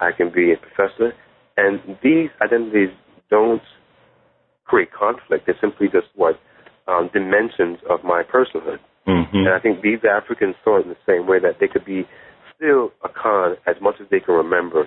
[0.00, 1.12] I can be a professor,
[1.56, 2.90] and these identities
[3.28, 3.62] don't
[4.64, 5.46] create conflict.
[5.46, 6.38] They're simply just what
[6.86, 8.78] um, dimensions of my personhood.
[9.06, 9.36] Mm-hmm.
[9.36, 12.06] And I think these Africans saw it in the same way that they could be
[12.54, 14.82] still Akan as much as they can remember,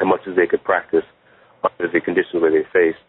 [0.00, 1.04] as much as they could practice
[1.64, 3.02] under the conditions where they faced,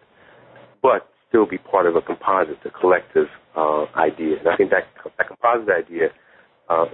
[0.81, 4.39] but still be part of a composite, a collective uh, idea.
[4.39, 6.09] And I think that, that composite idea,
[6.69, 6.85] uh,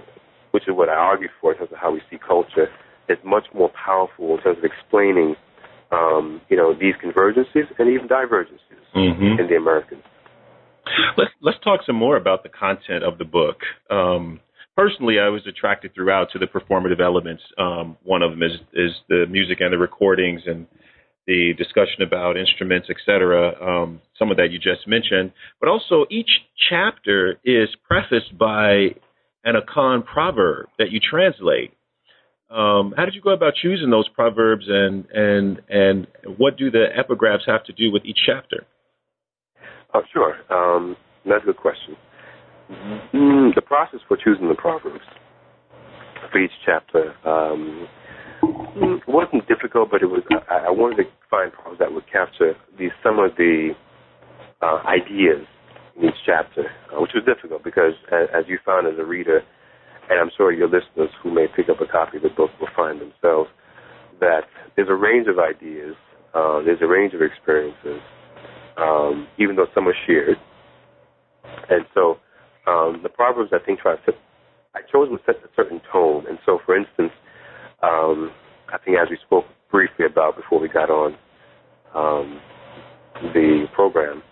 [0.54, 2.68] which is what I argue for in terms of how we see culture,
[3.08, 5.34] is much more powerful in terms of explaining,
[5.90, 8.60] um, you know, these convergences and even divergences
[8.94, 9.40] mm-hmm.
[9.40, 10.04] in the Americans.
[11.16, 13.56] Let's let's talk some more about the content of the book.
[13.90, 14.38] Um,
[14.76, 17.42] personally, I was attracted throughout to the performative elements.
[17.58, 20.68] Um, one of them is is the music and the recordings and
[21.26, 23.54] the discussion about instruments, etc.
[23.60, 26.30] Um, some of that you just mentioned, but also each
[26.68, 28.94] chapter is prefaced by
[29.44, 31.72] an Akan proverb that you translate.
[32.50, 36.86] Um, how did you go about choosing those proverbs, and and and what do the
[36.96, 38.64] epigraphs have to do with each chapter?
[39.92, 40.34] Oh, sure.
[40.50, 41.96] Um, that's a good question.
[43.12, 45.04] Mm, the process for choosing the proverbs
[46.32, 47.86] for each chapter um,
[49.06, 50.22] wasn't difficult, but it was.
[50.50, 52.54] I, I, wanted to find proverbs that would capture
[53.02, 53.70] some of the
[54.62, 55.46] uh, ideas
[55.96, 59.42] in each chapter, uh, which was difficult because, as, as you found as a reader,
[60.10, 62.68] and I'm sure your listeners who may pick up a copy of the book will
[62.76, 63.48] find themselves
[64.20, 64.42] that
[64.76, 65.94] there's a range of ideas,
[66.34, 68.00] uh, there's a range of experiences,
[68.76, 70.36] um, even though some are shared.
[71.70, 72.18] And so
[72.66, 74.12] um, the Proverbs, I think, try to
[74.74, 76.26] I chose to set a certain tone.
[76.28, 77.12] And so, for instance,
[77.82, 78.32] um,
[78.72, 81.14] I think as we spoke briefly about before we got on
[81.94, 82.40] um,
[83.32, 84.22] the program,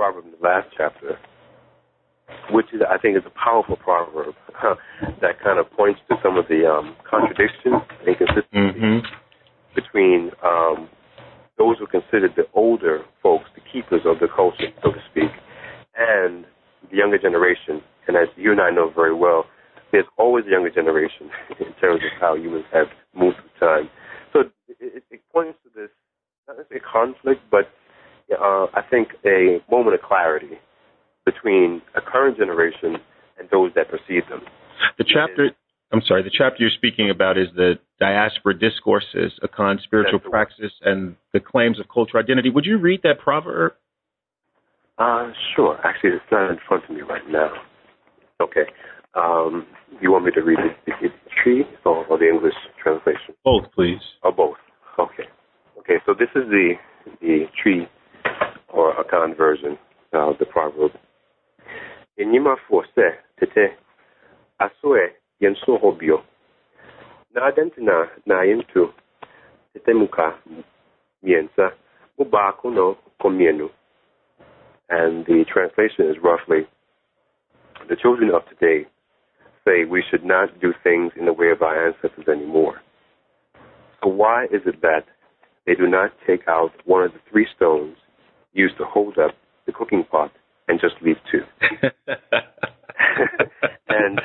[0.00, 1.18] proverb in the last chapter,
[2.50, 4.34] which is, I think is a powerful proverb
[5.20, 9.04] that kind of points to some of the um, contradictions and inconsistencies mm-hmm.
[9.76, 10.88] between um,
[11.58, 15.28] those who are considered the older folks, the keepers of the culture, so to speak,
[15.92, 16.46] and
[16.90, 17.84] the younger generation.
[18.08, 19.44] And as you and I know very well,
[19.92, 21.28] there's always a younger generation
[21.60, 23.90] in terms of how humans have moved through time.
[24.32, 24.48] So
[24.80, 25.90] it, it points to this,
[26.48, 27.68] not necessarily conflict, but
[28.38, 30.58] uh, I think a moment of clarity
[31.24, 32.96] between a current generation
[33.38, 34.40] and those that precede them.
[34.98, 35.50] The chapter,
[35.92, 41.16] I'm sorry, the chapter you're speaking about is the diaspora discourses, Akan spiritual praxis, and
[41.32, 42.50] the claims of cultural identity.
[42.50, 43.72] Would you read that proverb?
[44.98, 45.78] Uh, sure.
[45.84, 47.50] Actually, it's not in front of me right now.
[48.40, 48.64] Okay.
[49.14, 49.66] Um,
[50.00, 51.08] you want me to read the, the
[51.42, 53.34] Twi or, or, the English translation?
[53.44, 53.98] Both, please.
[54.22, 54.56] Or both.
[54.98, 55.24] Okay.
[55.78, 55.96] Okay.
[56.06, 56.74] So this is the
[57.20, 57.88] the Twi
[58.72, 59.78] or Akan version
[60.12, 60.92] of the proverb.
[62.18, 62.88] Enyima forse
[63.38, 63.76] tete
[64.60, 66.22] asoe yenso hobio.
[67.34, 68.92] Na adentina na yentu
[69.72, 70.34] tete muka
[71.24, 71.72] miensa
[72.18, 73.70] mubaku no komienu.
[74.88, 76.66] And the translation is roughly
[77.88, 78.86] the children of today
[79.64, 82.80] say we should not do things in the way of our ancestors anymore.
[84.02, 85.04] So why is it that
[85.66, 87.96] they do not take out one of the three stones
[88.52, 89.32] used to hold up
[89.66, 90.32] the cooking pot
[90.68, 91.42] and just leave two?
[93.88, 94.20] and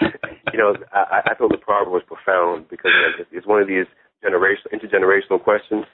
[0.54, 2.92] you know, I, I thought the proverb was profound because
[3.32, 3.86] it's one of these
[4.24, 5.86] generational, intergenerational questions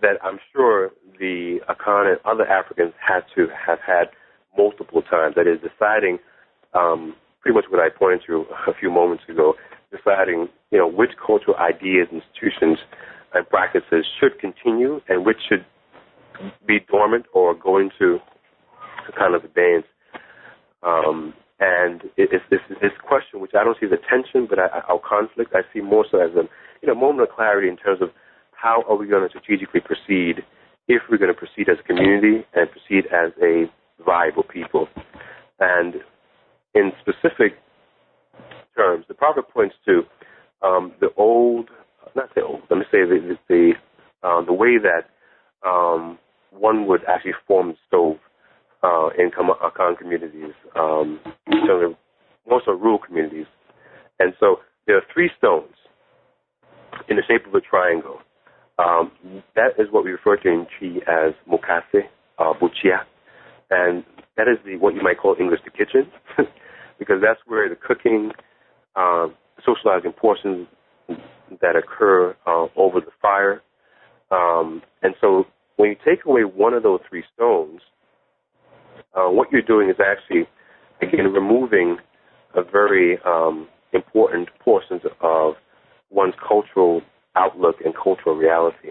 [0.00, 4.08] that I'm sure the Akan and other Africans had to have had
[4.56, 5.34] multiple times.
[5.36, 6.18] That is, deciding
[6.74, 9.54] um, pretty much what I pointed to a few moments ago,
[9.90, 12.78] deciding you know which cultural ideas, institutions,
[13.34, 15.64] and practices should continue and which should
[17.32, 18.18] or going to
[19.18, 19.86] kind of abeyance.
[20.82, 24.66] Um, and it's this, this question, which I don't see as a tension, but I,
[24.66, 25.52] I, conflict.
[25.54, 26.48] I see more so as a
[26.82, 28.10] you know moment of clarity in terms of
[28.52, 30.42] how are we going to strategically proceed
[30.88, 33.66] if we're going to proceed as a community and proceed as a
[34.04, 34.88] viable people.
[35.60, 35.94] And
[36.74, 37.54] in specific
[38.76, 40.02] terms, the proverb points to
[40.62, 41.70] um, the old,
[42.16, 43.72] not the old, let me say the the,
[44.22, 45.10] uh, the way that
[45.68, 46.18] um,
[46.52, 48.16] one would actually form stove
[48.82, 51.20] uh, in Akan communities, um,
[51.66, 51.94] so
[52.48, 53.46] most of rural communities.
[54.18, 55.74] And so there are three stones
[57.08, 58.18] in the shape of a triangle.
[58.78, 59.12] Um,
[59.54, 62.02] that is what we refer to in Twi as mokase,
[62.38, 63.02] uh, buchia,
[63.70, 64.04] and
[64.36, 66.10] that is the what you might call English the kitchen,
[66.98, 68.32] because that's where the cooking,
[68.96, 69.28] uh,
[69.64, 70.66] socializing portions
[71.60, 73.62] that occur uh, over the fire.
[74.30, 75.44] Um, and so
[75.82, 77.80] when you take away one of those three stones,
[79.16, 80.46] uh, what you're doing is actually,
[81.02, 81.96] again, removing
[82.54, 85.54] a very um, important portions of
[86.08, 87.02] one's cultural
[87.34, 88.90] outlook and cultural reality.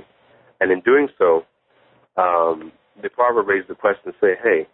[0.59, 1.43] And in doing so,
[2.17, 4.67] um, the proverb raises the question, and say, hey,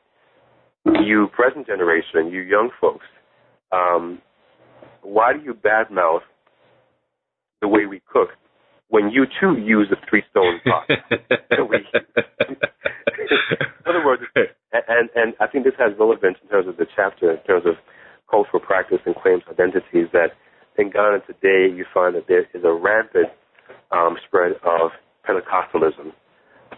[1.06, 3.06] you present generation, you young folks,
[3.72, 4.24] um,
[5.04, 6.22] why do you badmouth
[7.62, 8.30] the way we cook
[8.90, 10.90] when you too use a three stone pot?
[10.90, 11.68] in
[13.86, 17.44] other words, and, and I think this has relevance in terms of the chapter, in
[17.44, 17.76] terms of
[18.30, 20.32] cultural practice and claims identities, that
[20.78, 23.30] in Ghana today you find that there is a rampant
[23.92, 24.92] um, spread of
[25.28, 26.14] Pentecostalism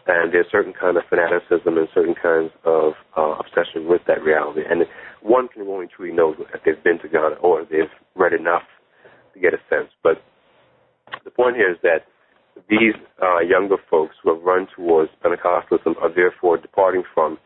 [0.07, 4.61] and there's certain kind of fanaticism and certain kinds of uh, obsession with that reality.
[4.67, 4.83] And
[5.21, 8.63] one can only truly know if they've been to Ghana or they've read enough
[9.33, 9.89] to get a sense.
[10.03, 10.21] But
[11.29, 12.09] the point here is that
[12.69, 17.37] these uh, younger folks who have run towards Pentecostalism are therefore departing from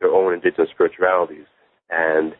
[0.00, 1.46] their own indigenous spiritualities.
[1.90, 2.32] And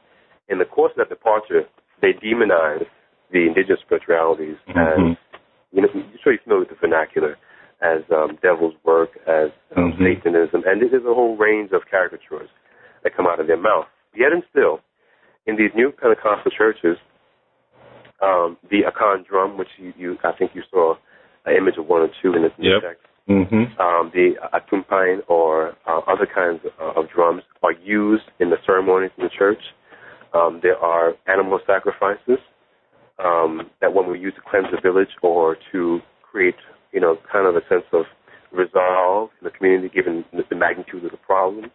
[0.48, 1.62] in the course of that departure,
[2.00, 2.86] they demonize
[3.32, 4.78] the indigenous spiritualities mm-hmm.
[4.78, 5.16] as,
[5.72, 7.36] you know, you're sure you're familiar with the vernacular,
[7.82, 10.04] as um, devil's work, as um, mm-hmm.
[10.04, 12.48] Satanism, and there's a whole range of caricatures
[13.02, 13.86] that come out of their mouth.
[14.14, 14.80] Yet and still,
[15.46, 16.96] in these new Pentecostal churches,
[18.24, 20.94] um, the Akan drum, which you, you I think you saw
[21.44, 22.82] an image of one or two in this yep.
[22.82, 23.04] text.
[23.28, 23.80] Mm-hmm.
[23.80, 29.12] Um, the atumpan or uh, other kinds of, of drums are used in the ceremonies
[29.16, 29.60] in the church.
[30.34, 32.38] Um, there are animal sacrifices
[33.22, 36.56] um, that one would use to cleanse the village or to create,
[36.92, 38.04] you know, kind of a sense of
[38.52, 41.70] resolve in the community given the magnitude of the problem.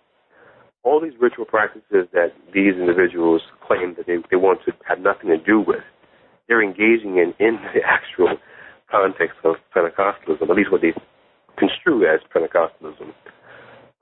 [0.84, 5.30] All these ritual practices that these individuals claim that they, they want to have nothing
[5.30, 5.84] to do with,
[6.50, 8.36] they're engaging in in the actual
[8.91, 10.93] context of Pentecostalism, at least what they
[11.58, 13.14] construe as Pentecostalism.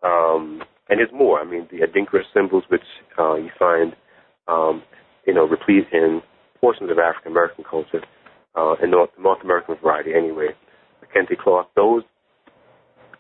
[0.02, 1.40] Um, and there's more.
[1.40, 2.82] I mean, the Adinkra symbols, which
[3.20, 3.94] uh, you find,
[4.48, 4.82] um,
[5.28, 6.22] you know, replete in
[6.62, 8.02] portions of African American culture,
[8.56, 10.50] uh, and North, North American variety anyway.
[11.02, 12.04] The kente cloth, those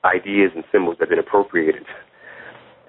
[0.05, 1.84] ideas and symbols have been appropriated.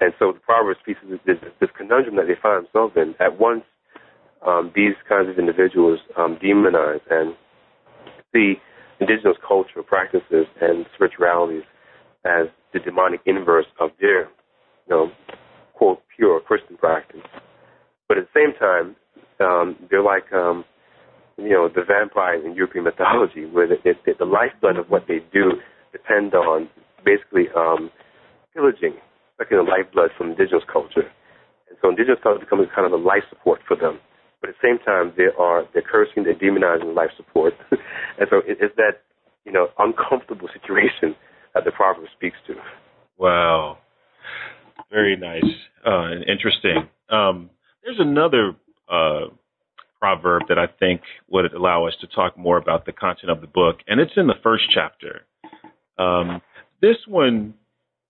[0.01, 3.15] And so the Proverbs speaks of this, this conundrum that they find themselves in.
[3.19, 3.65] At once,
[4.47, 7.35] um, these kinds of individuals um, demonize and
[8.33, 8.55] see
[9.01, 11.63] indigenous culture, practices, and spiritualities
[12.25, 15.11] as the demonic inverse of their, you know,
[15.75, 17.21] quote, pure Christian practice.
[18.09, 18.97] But at the same time,
[19.41, 20.65] um, they're like, um,
[21.37, 25.21] you know, the vampires in European mythology, where the, the, the lifeblood of what they
[25.33, 25.53] do
[25.93, 26.69] depend on
[27.05, 27.91] basically um,
[28.55, 28.95] pillaging,
[29.39, 31.07] sucking the lifeblood from indigenous culture.
[31.69, 34.01] And so indigenous culture becomes kind of a life support for them.
[34.41, 38.39] But at the same time, they are they're cursing, they're demonizing life support, and so
[38.39, 39.03] it, it's that
[39.45, 41.17] you know uncomfortable situation
[41.55, 42.55] that the proverb speaks to.
[43.17, 43.79] Wow,
[44.91, 45.45] very nice
[45.85, 46.89] uh, and interesting.
[47.11, 47.51] Um,
[47.83, 48.55] there's another
[48.89, 49.27] uh,
[49.99, 53.47] proverb that I think would allow us to talk more about the content of the
[53.47, 55.23] book, and it's in the first chapter.
[55.99, 56.41] Um,
[56.81, 57.55] this one,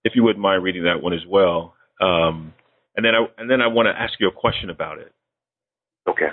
[0.03, 2.53] if you wouldn't mind reading that one as well, um,
[2.95, 5.11] and then I and then I want to ask you a question about it.
[6.07, 6.29] Okay,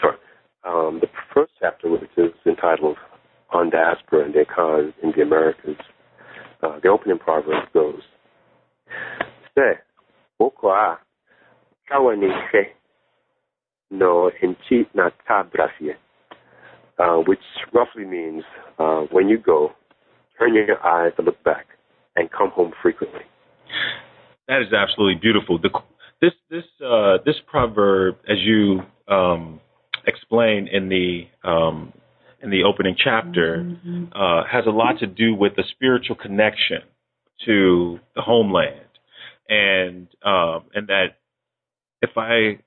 [0.00, 0.16] sure.
[0.64, 2.96] Um, the first chapter, which is entitled
[3.52, 5.76] On Diaspora and Their Cause in the Americas,
[6.62, 8.02] uh, the opening proverb goes,
[9.54, 9.78] Se,
[10.40, 10.96] okwa,
[11.90, 12.72] kawanike,
[13.90, 15.10] no inchi na
[16.98, 17.38] uh, which
[17.72, 18.42] roughly means,
[18.78, 19.72] uh, when you go,
[20.38, 21.66] turn your eyes to look back
[22.16, 23.20] and come home frequently.
[24.48, 25.58] That is absolutely beautiful.
[25.58, 25.70] The
[26.20, 29.60] this this uh, this proverb, as you um,
[30.06, 31.92] explain in the um,
[32.42, 34.04] in the opening chapter, mm-hmm.
[34.14, 36.82] uh, has a lot to do with the spiritual connection
[37.44, 38.88] to the homeland,
[39.48, 41.16] and um, and that
[42.02, 42.62] if I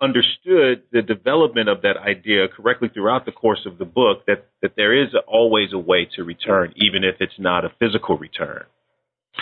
[0.00, 4.72] understood the development of that idea correctly throughout the course of the book, that that
[4.76, 8.64] there is always a way to return, even if it's not a physical return.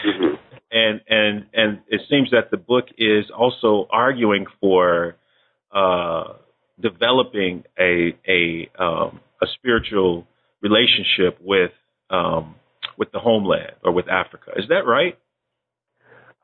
[0.05, 0.35] Mm-hmm
[0.73, 5.17] and and and it seems that the book is also arguing for
[5.75, 6.35] uh,
[6.81, 10.27] developing a a um, a spiritual
[10.63, 11.73] relationship with
[12.11, 12.55] um,
[12.97, 14.53] with the homeland or with Africa.
[14.57, 15.19] Is that right?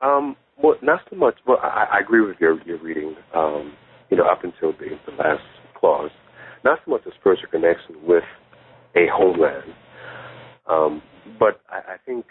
[0.01, 1.35] Um, well, not so much.
[1.47, 3.15] Well, I, I agree with your your reading.
[3.35, 3.73] Um,
[4.11, 5.43] you know, up until the, the last
[5.75, 6.09] clause,
[6.63, 8.23] not so much a spiritual connection with
[8.95, 9.71] a homeland,
[10.67, 11.01] um,
[11.39, 12.25] but I, I think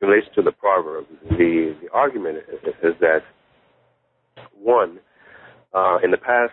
[0.00, 3.20] in relation to the proverb, the, the argument is, is that
[4.54, 4.98] one,
[5.74, 6.52] uh, in the past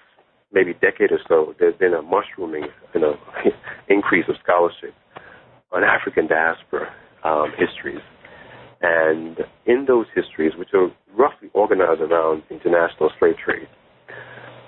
[0.51, 3.15] maybe decade or so, there's been a mushrooming, you know,
[3.89, 4.93] increase of scholarship
[5.71, 6.93] on African diaspora
[7.23, 8.03] um, histories.
[8.81, 13.67] And in those histories, which are roughly organized around international slave trade,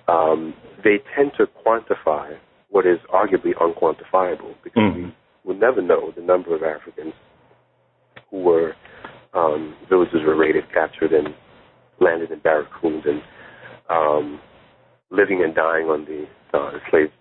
[0.07, 0.53] um,
[0.83, 2.35] they tend to quantify
[2.69, 4.95] what is arguably unquantifiable because mm.
[4.95, 5.13] we
[5.43, 7.13] will never know the number of Africans
[8.29, 8.73] who were
[9.33, 11.29] um, villages were raided, captured, and
[11.99, 13.21] landed in barracoons and
[13.89, 14.39] um,
[15.11, 16.25] living and dying on the
[16.57, 16.71] uh,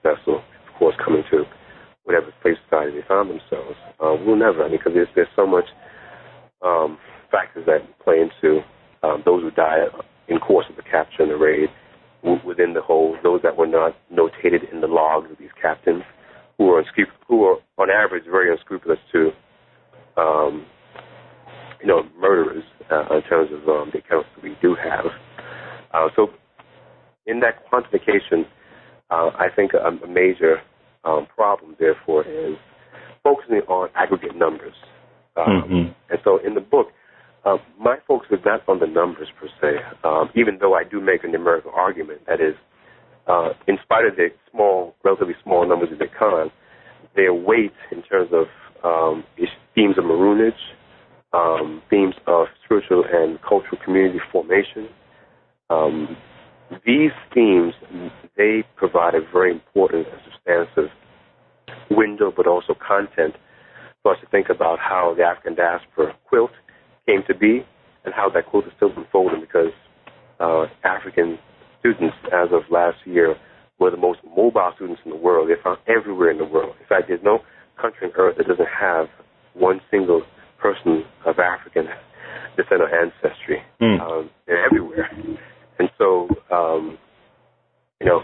[0.03, 1.45] vessel, of course, coming to
[2.05, 3.77] whatever slave society they found themselves.
[4.01, 5.67] Uh, we'll never, I mean, because there's, there's so much
[6.65, 6.99] um,
[7.31, 8.61] factors that play into
[9.03, 9.85] um, those who die
[10.29, 11.69] in course of the capture and the raid,
[12.45, 16.03] within the whole, those that were not notated in the logs of these captains,
[16.59, 16.85] who are,
[17.29, 19.31] who are on average very unscrupulous to
[20.17, 20.67] um,
[21.81, 25.07] you know, murderers uh, in terms of um, the accounts that we do have.
[25.93, 26.29] Uh, so,
[27.27, 28.45] in that quantification,
[29.11, 30.61] uh, I think a, a major
[31.05, 32.57] um, problem, therefore, is
[33.23, 34.75] focusing on aggregate numbers.
[35.37, 35.93] Um, mm-hmm.
[36.11, 36.89] And so, in the book,
[37.45, 41.01] uh, my focus is not on the numbers per se, um, even though I do
[41.01, 42.23] make a numerical argument.
[42.27, 42.55] That is,
[43.27, 46.51] uh, in spite of the small, relatively small numbers of the Akan,
[47.15, 48.47] their weight in terms of
[48.85, 49.25] um,
[49.75, 50.53] themes of maroonage,
[51.33, 54.89] um, themes of spiritual and cultural community formation.
[55.71, 56.17] Um,
[56.85, 57.75] these themes,
[58.37, 60.91] they provide a very important and substantive
[61.91, 63.35] window, but also content
[64.03, 66.51] for us to think about how the African diaspora quilt
[67.07, 67.65] came to be
[68.05, 69.73] and how that quilt is still unfolding because
[70.41, 71.39] uh, African
[71.81, 73.37] students, as of last year,
[73.79, 75.49] were the most mobile students in the world.
[75.49, 76.75] They're found everywhere in the world.
[76.81, 77.41] In fact, there's no
[77.81, 79.07] country on earth that doesn't have
[79.55, 80.23] one single
[80.61, 81.87] person of African
[82.57, 83.63] descent or ancestry.
[83.81, 84.01] Mm.
[84.01, 85.11] Um, they're everywhere.
[85.79, 86.99] And so, um,
[88.01, 88.23] you know,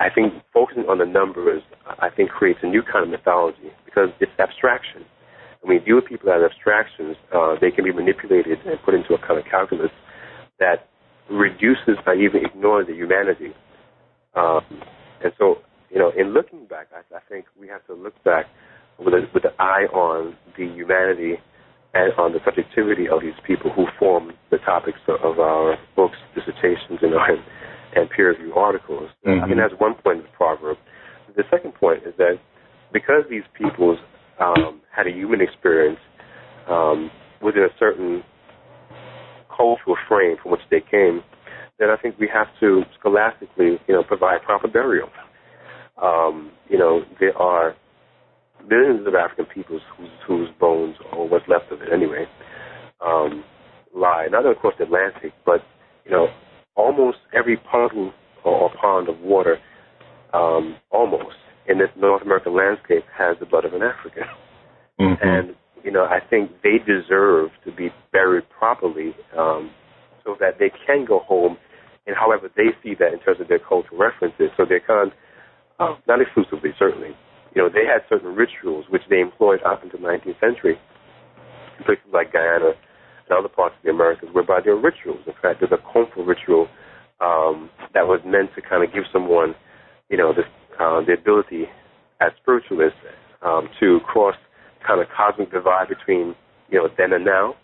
[0.00, 4.10] I think focusing on the numbers, I think, creates a new kind of mythology because
[4.20, 5.04] it's abstraction.
[5.62, 9.14] When we deal with people as abstractions, uh, they can be manipulated and put into
[9.14, 9.90] a kind of calculus
[10.60, 10.86] that
[11.30, 13.52] reduces by even ignoring the humanity.
[14.34, 14.62] Um,
[15.22, 15.56] and so,
[15.90, 18.46] you know, in looking back, I, I think we have to look back
[18.98, 21.34] with, a, with an eye on the humanity
[21.94, 26.98] and on the subjectivity of these people who form the topics of our books, dissertations,
[27.00, 27.38] you know, and,
[27.96, 29.10] and peer review articles.
[29.26, 29.44] Mm-hmm.
[29.44, 30.76] I mean, that's one point of the proverb.
[31.36, 32.38] The second point is that
[32.92, 33.98] because these peoples
[34.40, 35.98] um, had a human experience
[36.68, 37.10] um,
[37.42, 38.22] within a certain
[39.48, 41.22] cultural frame from which they came,
[41.78, 45.08] then I think we have to scholastically, you know, provide proper burial.
[46.02, 47.74] Um, you know, there are
[48.68, 52.26] millions of African peoples whose, whose bones, or what's left of it anyway,
[53.04, 53.44] um,
[53.94, 55.60] lie not across the Atlantic, but
[56.04, 56.28] you know,
[56.74, 58.12] almost every puddle
[58.44, 59.58] or, pond of water,
[60.32, 61.36] um, almost
[61.68, 64.22] in this North American landscape has the blood of an African.
[65.00, 65.28] Mm-hmm.
[65.28, 65.54] And
[65.84, 69.70] you know, I think they deserve to be buried properly, um,
[70.24, 71.56] so that they can go home,
[72.06, 74.50] and however they see that in terms of their cultural references.
[74.56, 75.12] So they can,
[75.78, 77.16] uh, not exclusively, certainly,
[77.58, 80.78] you know, they had certain rituals which they employed up until the 19th century
[81.76, 82.78] in places like Guyana
[83.26, 85.18] and other parts of the Americas, whereby there are rituals.
[85.26, 86.68] In fact, there's a Komfo ritual
[87.20, 89.56] um, that was meant to kind of give someone,
[90.08, 90.46] you know, this,
[90.78, 91.64] uh, the ability
[92.20, 93.02] as spiritualists
[93.42, 94.36] um, to cross
[94.86, 96.36] kind of cosmic divide between,
[96.70, 97.56] you know, then and now,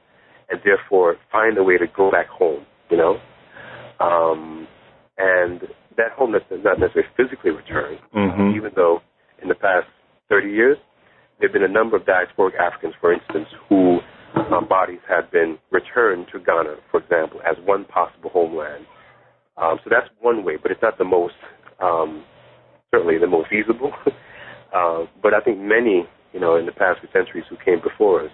[0.51, 3.15] and therefore find a way to go back home, you know.
[4.01, 4.67] Um,
[5.19, 5.61] and
[5.97, 8.57] that home does not necessarily physically return, mm-hmm.
[8.57, 8.99] even though
[9.45, 9.87] in the past
[10.31, 10.79] 30 years,
[11.39, 14.01] there have been a number of diasporic Africans, for instance, who
[14.51, 18.87] um, bodies have been returned to Ghana, for example, as one possible homeland.
[19.57, 21.35] Um, so that's one way, but it's not the most,
[21.81, 22.25] um,
[22.93, 23.93] certainly the most feasible.
[24.75, 28.25] uh, but I think many, you know, in the past few centuries who came before
[28.25, 28.33] us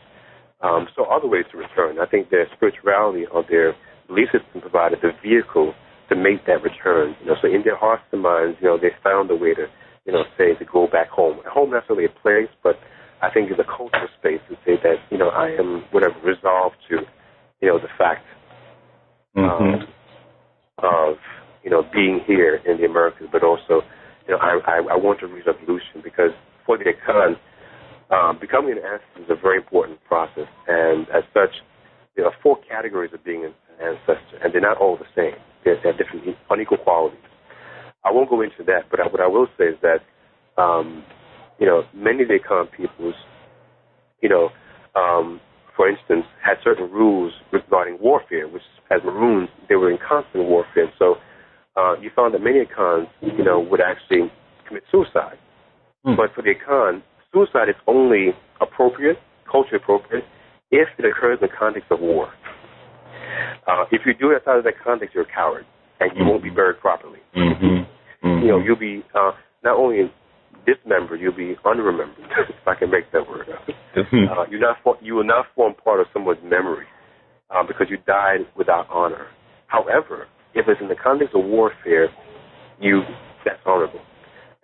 [0.63, 1.99] um, saw other ways to return.
[1.99, 3.75] I think their spirituality or their
[4.07, 5.75] belief system provided the vehicle
[6.09, 7.17] to make that return.
[7.21, 9.67] You know, so in their hearts and minds, you know, they found a way to
[10.11, 11.39] you know, say to go back home.
[11.47, 12.75] Home not necessarily a place, but
[13.23, 16.75] I think in the cultural space to say that, you know, I am whatever resolved
[16.91, 17.07] to,
[17.63, 18.27] you know, the fact
[19.37, 19.47] mm-hmm.
[19.47, 19.87] um,
[20.83, 21.15] of,
[21.63, 23.87] you know, being here in the Americas, but also,
[24.27, 26.35] you know, I, I, I want to reach evolution because
[26.67, 27.39] for the Akan,
[28.11, 31.55] um, becoming an ancestor is a very important process, and as such,
[32.17, 35.39] there are four categories of being an ancestor, and they're not all the same.
[35.63, 37.30] They're, they're different, unequal qualities.
[38.05, 40.01] I won't go into that, but I, what I will say is that,
[40.61, 41.05] um,
[41.59, 43.14] you know, many of the Akan peoples,
[44.22, 44.48] you know,
[44.94, 45.40] um,
[45.76, 50.92] for instance, had certain rules regarding warfare, which as Maroons, they were in constant warfare.
[50.98, 51.16] So
[51.76, 54.30] uh, you found that many Akans, you know, would actually
[54.66, 55.38] commit suicide.
[56.05, 56.16] Mm.
[56.16, 58.30] But for the Akan, suicide is only
[58.61, 59.18] appropriate,
[59.51, 60.24] culturally appropriate,
[60.70, 62.32] if it occurs in the context of war.
[63.66, 65.64] Uh, if you do it outside of that context, you're a coward,
[66.01, 66.30] and you mm.
[66.30, 67.20] won't be buried properly.
[67.36, 68.26] Mm-hmm.
[68.26, 68.42] Mm-hmm.
[68.42, 69.32] You know, you'll be uh,
[69.64, 70.11] not only
[70.66, 73.68] dismembered, you'll be unremembered, if I can make that word up.
[73.96, 74.32] Mm-hmm.
[74.32, 76.86] Uh, you're not for, you will not form part of someone's memory
[77.51, 79.26] uh, because you died without honor.
[79.66, 82.09] However, if it's in the context of warfare,
[82.80, 83.03] you
[83.44, 84.01] that's honorable.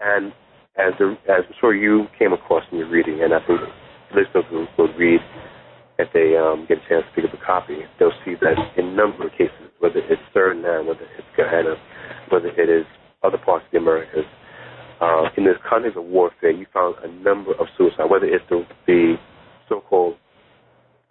[0.00, 0.32] And
[0.76, 3.60] as the, as I'm sure you came across in your reading, and I think
[4.12, 5.20] listeners will, will read
[5.98, 8.92] if they um, get a chance to pick up a copy, they'll see that in
[8.92, 11.25] a number of cases, whether it's Suriname, whether it's
[12.56, 12.86] It is
[13.22, 14.24] other parts of the Americas.
[15.00, 18.64] Uh, in this context of warfare, you found a number of suicides, whether it's the,
[18.86, 19.16] the
[19.68, 20.16] so-called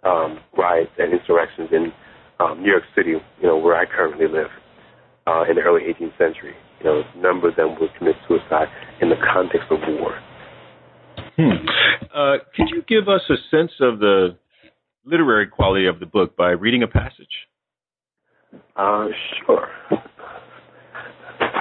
[0.02, 1.92] um, riots and insurrections in
[2.40, 4.50] um, New York City, you know, where I currently live,
[5.26, 6.54] uh, in the early 18th century.
[6.80, 8.68] You know, a number of them would commit suicide
[9.00, 10.18] in the context of war.
[11.36, 11.66] Hmm.
[12.14, 14.36] Uh, could you give us a sense of the
[15.04, 17.46] literary quality of the book by reading a passage?
[18.74, 19.06] Uh,
[19.44, 19.68] sure.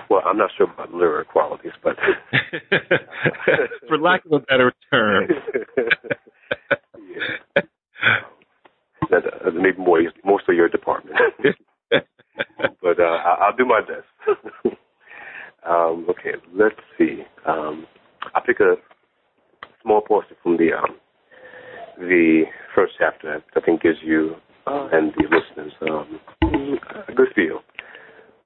[0.09, 1.95] Well, I'm not sure about literary qualities, but
[3.87, 5.27] for lack of a better term,
[7.55, 7.61] yeah.
[9.09, 11.17] that, uh, maybe more most of your department.
[11.91, 14.37] but uh, I'll do my best.
[15.67, 17.23] um, okay, let's see.
[17.47, 17.87] Um,
[18.33, 18.75] I'll pick a
[19.81, 20.97] small portion from the um,
[21.97, 22.43] the
[22.75, 24.35] first chapter that I think gives you
[24.67, 26.19] uh, and the listeners um,
[27.07, 27.61] a good feel.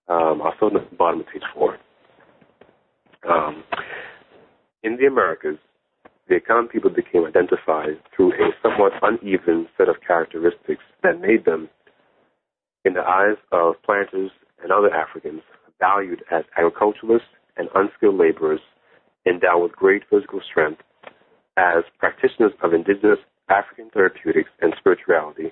[0.10, 1.78] Um, start at the bottom of page four.
[3.30, 3.64] Um,
[4.82, 5.58] in the Americas,
[6.28, 11.70] the Akan people became identified through a somewhat uneven set of characteristics that made them,
[12.86, 14.32] in the eyes of planters
[14.64, 15.42] and other Africans,
[15.80, 18.62] valued as agriculturalists and unskilled laborers
[19.28, 20.82] endowed with great physical strength,
[21.58, 25.52] as practitioners of indigenous African therapeutics and spirituality,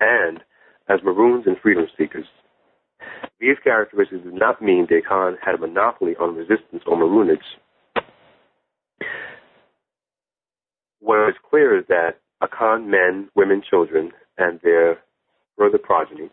[0.00, 0.40] and
[0.88, 2.26] as Maroons and freedom seekers.
[3.40, 7.38] These characteristics do not mean the Akan had a monopoly on resistance or Maroonage.
[11.00, 14.98] What is clear is that Akan men, women, children, and their
[15.56, 16.30] further progeny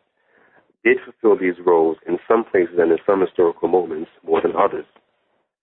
[0.84, 4.86] did fulfill these roles in some places and in some historical moments more than others,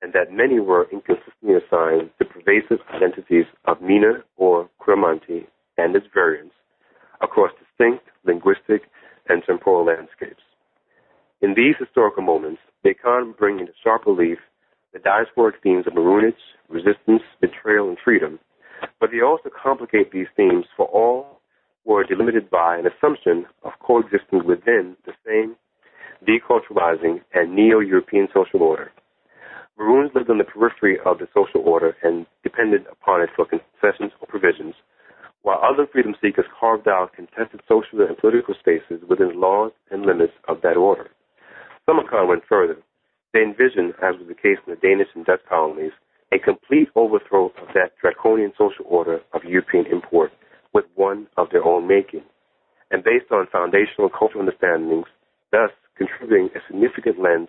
[0.00, 5.46] and that many were inconsistently assigned the pervasive identities of Mina or Coromantee
[5.76, 6.54] and its variants
[7.20, 8.82] across distinct linguistic
[9.28, 10.42] and temporal landscapes.
[11.42, 14.38] In these historical moments, they can bring into sharp relief
[14.92, 16.34] the diasporic themes of maroonage,
[16.68, 18.38] resistance, betrayal, and freedom,
[19.00, 21.40] but they also complicate these themes for all
[21.84, 25.56] who are delimited by an assumption of coexistence within the same
[26.28, 28.92] deculturalizing and neo-European social order.
[29.78, 34.12] Maroons lived on the periphery of the social order and depended upon it for concessions
[34.20, 34.74] or provisions,
[35.40, 40.04] while other freedom seekers carved out contested social and political spaces within the laws and
[40.04, 41.08] limits of that order.
[41.90, 42.76] Some Akan went further.
[43.34, 45.90] They envisioned, as was the case in the Danish and Dutch colonies,
[46.32, 50.30] a complete overthrow of that draconian social order of European import
[50.72, 52.22] with one of their own making,
[52.92, 55.06] and based on foundational cultural understandings,
[55.50, 57.48] thus contributing a significant lens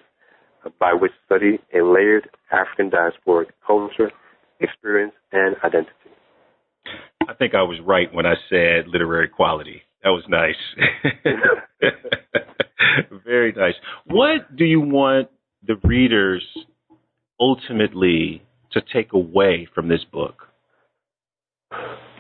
[0.80, 4.12] by which to study a layered African diasporic culture,
[4.60, 5.92] experience, and identity.
[7.30, 9.84] I think I was right when I said literary quality.
[10.04, 10.56] That was nice.
[13.26, 13.76] Very nice.
[14.06, 15.30] What do you want
[15.66, 16.44] the readers
[17.40, 20.48] ultimately to take away from this book?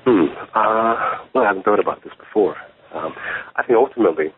[0.06, 0.26] Hmm.
[0.56, 0.96] Uh,
[1.34, 2.56] well, I haven't thought about this before.
[2.94, 3.14] Um,
[3.56, 4.34] I think ultimately,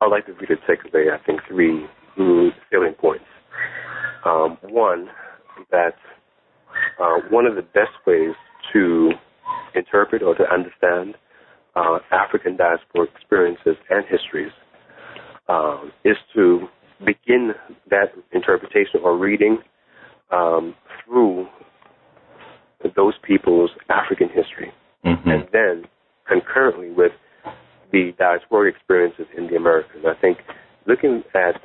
[0.00, 1.86] I'd like the reader to take away, I think, three
[2.18, 3.24] mm, salient points.
[4.24, 5.08] Um, one,
[5.70, 5.94] that
[7.00, 8.34] uh, one of the best ways
[8.72, 9.12] to
[9.74, 11.14] interpret or to understand
[11.74, 14.52] uh, African diaspora experiences and histories
[15.48, 16.68] um, is to
[17.04, 17.52] begin
[17.90, 19.58] that interpretation or reading
[20.30, 20.74] um,
[21.04, 21.46] through
[22.96, 24.72] those people's African history,
[25.04, 25.28] mm-hmm.
[25.28, 25.84] and then
[26.26, 27.12] concurrently with
[27.92, 30.04] the diasporic experiences in the Americas.
[30.06, 30.38] I think
[30.86, 31.60] looking at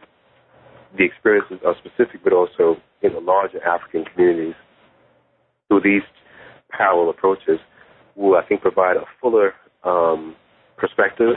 [0.98, 4.56] the experiences of specific, but also in the larger African communities
[5.68, 6.04] through these
[6.70, 7.60] parallel approaches
[8.16, 9.54] will, I think, provide a fuller
[9.84, 10.36] um,
[10.78, 11.36] perspective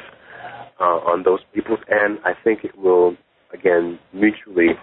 [0.80, 3.16] uh, on those peoples, and I think it will,
[3.52, 4.74] again, mutually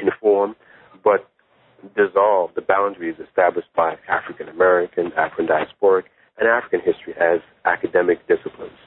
[0.00, 0.56] inform,
[1.04, 1.28] but
[1.96, 6.04] dissolve the boundaries established by African American, African diasporic,
[6.38, 8.78] and African history as academic disciplines.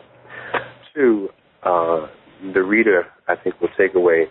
[0.93, 1.29] Two,
[1.63, 2.07] uh,
[2.53, 4.25] the reader, I think, will take away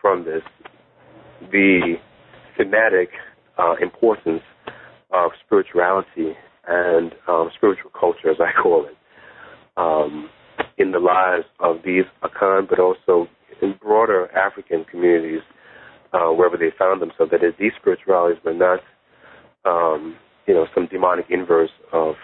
[0.00, 0.42] from this
[1.52, 1.96] the
[2.56, 3.10] thematic
[3.58, 4.42] uh, importance
[5.12, 6.32] of spirituality
[6.66, 8.96] and um, spiritual culture, as I call it,
[9.76, 10.28] um,
[10.78, 13.28] in the lives of these Akan, but also
[13.62, 15.40] in broader African communities
[16.12, 17.30] uh, wherever they found themselves.
[17.30, 18.80] That is, these spiritualities were not,
[19.64, 20.16] um,
[20.46, 22.14] you know, some demonic inverse of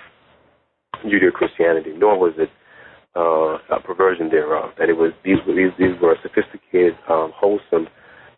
[1.04, 2.50] Judeo-Christianity, nor was it
[3.16, 4.70] uh, a perversion thereof.
[4.78, 7.88] That it was these were these these were sophisticated, um, wholesome,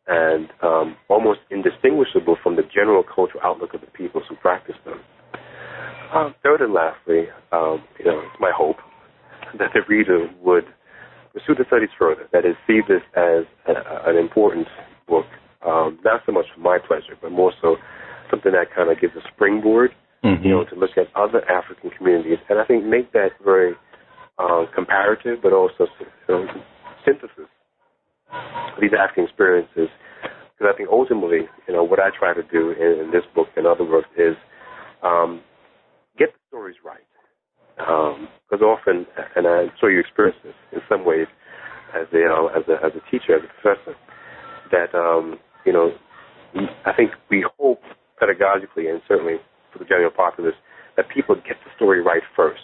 [0.07, 5.01] and um, almost indistinguishable from the general cultural outlook of the peoples who practiced them.
[6.15, 8.77] Um, third and lastly, um, you know, it's my hope
[9.59, 10.65] that the reader would
[11.33, 12.29] pursue the studies further.
[12.33, 14.69] That is, see this as a, an important
[15.09, 15.27] book,
[15.67, 17.77] um, not so much for my pleasure, but more so
[18.31, 19.91] something that kind of gives a springboard
[20.25, 20.43] mm-hmm.
[20.43, 23.75] you know, to look at other African communities, and I think make that very
[24.39, 26.47] uh, comparative, but also you know,
[27.05, 27.51] synthesis
[28.33, 29.89] of these African experiences.
[30.57, 33.49] Because I think ultimately, you know, what I try to do in, in this book
[33.57, 34.35] and other works is
[35.03, 35.43] um,
[36.19, 37.05] get the stories right.
[37.77, 39.07] Because um, often,
[39.37, 41.27] and I'm sure you experience this in some ways,
[41.95, 43.95] as a, know, as a as a teacher, as a professor,
[44.71, 45.91] that um, you know,
[46.87, 47.81] I think we hope
[48.21, 49.37] pedagogically and certainly
[49.73, 50.55] for the general populace
[50.97, 52.63] that people get the story right first,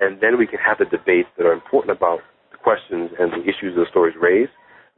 [0.00, 2.20] and then we can have the debates that are important about
[2.52, 4.48] the questions and the issues the stories raise,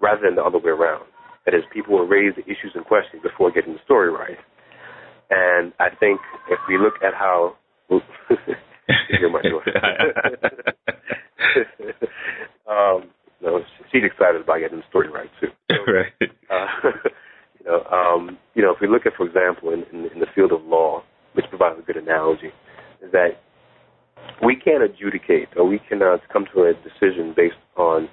[0.01, 1.05] rather than the other way around.
[1.45, 4.39] That is, people will raise the issues and questions before getting the story right.
[5.31, 6.21] And I think
[6.51, 7.57] if we look at how
[9.19, 9.41] hear my
[12.71, 13.11] um,
[13.43, 13.61] no,
[13.93, 15.49] she's excited about getting the story right too.
[15.71, 16.13] So, right.
[16.51, 16.67] Uh,
[17.59, 20.27] you know, um, you know, if we look at, for example, in, in, in the
[20.35, 21.03] field of law,
[21.35, 22.53] which provides a good analogy,
[23.03, 23.41] is that
[24.45, 28.09] we can't adjudicate or we cannot come to a decision based on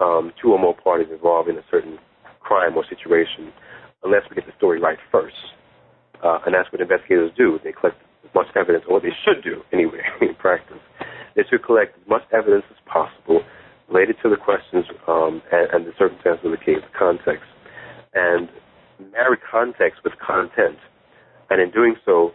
[0.00, 1.98] um, two or more parties involved in a certain
[2.40, 3.52] crime or situation
[4.04, 5.34] unless we get the story right first.
[6.22, 7.58] Uh, and that's what investigators do.
[7.62, 10.82] They collect as much evidence, or what they should do anyway in practice.
[11.36, 13.42] They should collect as much evidence as possible
[13.88, 17.48] related to the questions um, and, and the circumstances of the case, the context,
[18.14, 18.48] and
[19.12, 20.76] marry context with content.
[21.50, 22.32] And in doing so,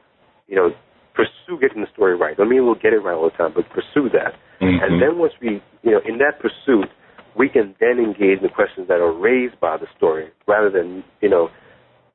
[0.48, 0.72] you know,
[1.14, 2.36] pursue getting the story right.
[2.40, 4.34] I mean we'll get it right all the time, but pursue that.
[4.62, 4.82] Mm-hmm.
[4.82, 6.90] And then once we, you know, in that pursuit,
[7.38, 11.04] we can then engage in the questions that are raised by the story, rather than,
[11.22, 11.50] you know,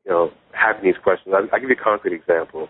[0.05, 1.35] you know, having these questions.
[1.37, 2.69] I'll, I'll give you a concrete example.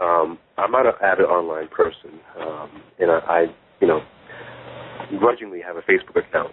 [0.00, 3.46] Um, I'm not an avid online person, um, and I, I,
[3.80, 4.00] you know,
[5.18, 6.52] grudgingly have a Facebook account.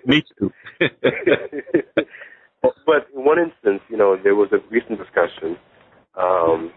[0.06, 0.52] Me too.
[2.62, 5.56] but in one instance, you know, there was a recent discussion,
[6.16, 6.72] um,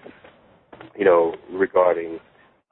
[0.98, 2.20] you know, regarding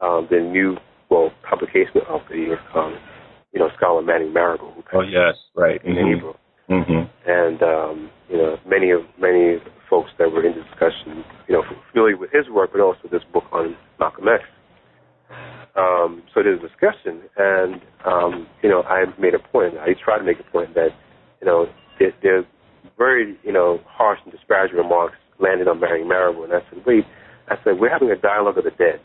[0.01, 0.77] um, the new
[1.09, 2.97] well publication of the um,
[3.51, 4.73] you know scholar Manning Marable.
[4.93, 5.83] oh yes, right.
[5.83, 6.17] In mm-hmm.
[6.17, 6.35] April.
[6.69, 7.09] Mm-hmm.
[7.29, 9.57] And um, you know, many of many
[9.89, 13.23] folks that were in the discussion, you know, familiar with his work, but also this
[13.33, 14.43] book on Malcolm X.
[15.75, 19.75] Um, so there's a discussion, and um, you know, I made a point.
[19.77, 20.89] I tried to make a point that
[21.41, 21.67] you know
[21.99, 22.45] there, there's
[22.97, 27.05] very you know harsh and disparaging remarks landed on Manning Marable, and I said, wait,
[27.47, 28.99] I said we're having a dialogue of the dead.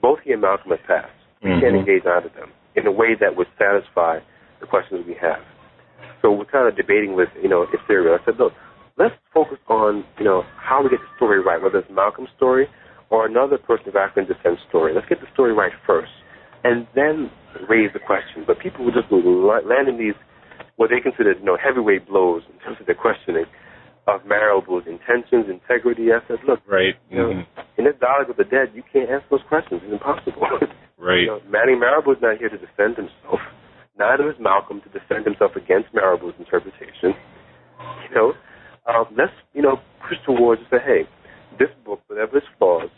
[0.00, 1.12] Both he and Malcolm have passed.
[1.42, 1.60] We mm-hmm.
[1.60, 4.20] can't engage either of them in a way that would satisfy
[4.60, 5.42] the questions we have.
[6.24, 8.16] So we're kind of debating with, you know, Ethereal.
[8.16, 8.56] I said, look,
[8.96, 12.64] let's focus on, you know, how we get the story right, whether it's Malcolm's story
[13.10, 14.94] or another person of African descent story.
[14.96, 16.16] Let's get the story right first,
[16.64, 17.28] and then
[17.68, 18.48] raise the question.
[18.48, 20.16] But people will just land in these
[20.80, 23.44] what they considered, you know, heavyweight blows in terms of their questioning
[24.08, 26.08] of Marable's intentions, integrity.
[26.08, 26.96] I said, look, right.
[27.12, 27.60] You know, mm-hmm.
[27.76, 29.84] in this dialogue of the dead, you can't answer those questions.
[29.84, 30.40] It's impossible.
[30.96, 31.28] right.
[31.28, 33.44] You know, Manning Marable not here to defend himself.
[33.98, 37.14] Neither is Malcolm to defend himself against Marable's interpretation.
[38.08, 38.32] You know,
[38.86, 39.76] um, let's you know
[40.06, 41.02] push towards and say, hey,
[41.58, 42.90] this book, whatever its flaws,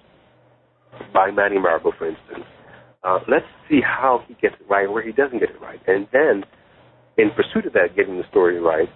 [1.12, 2.44] by Manny Marable, for instance,
[3.04, 5.80] uh, let's see how he gets it right and where he doesn't get it right,
[5.86, 6.44] and then
[7.18, 8.88] in pursuit of that, getting the story right,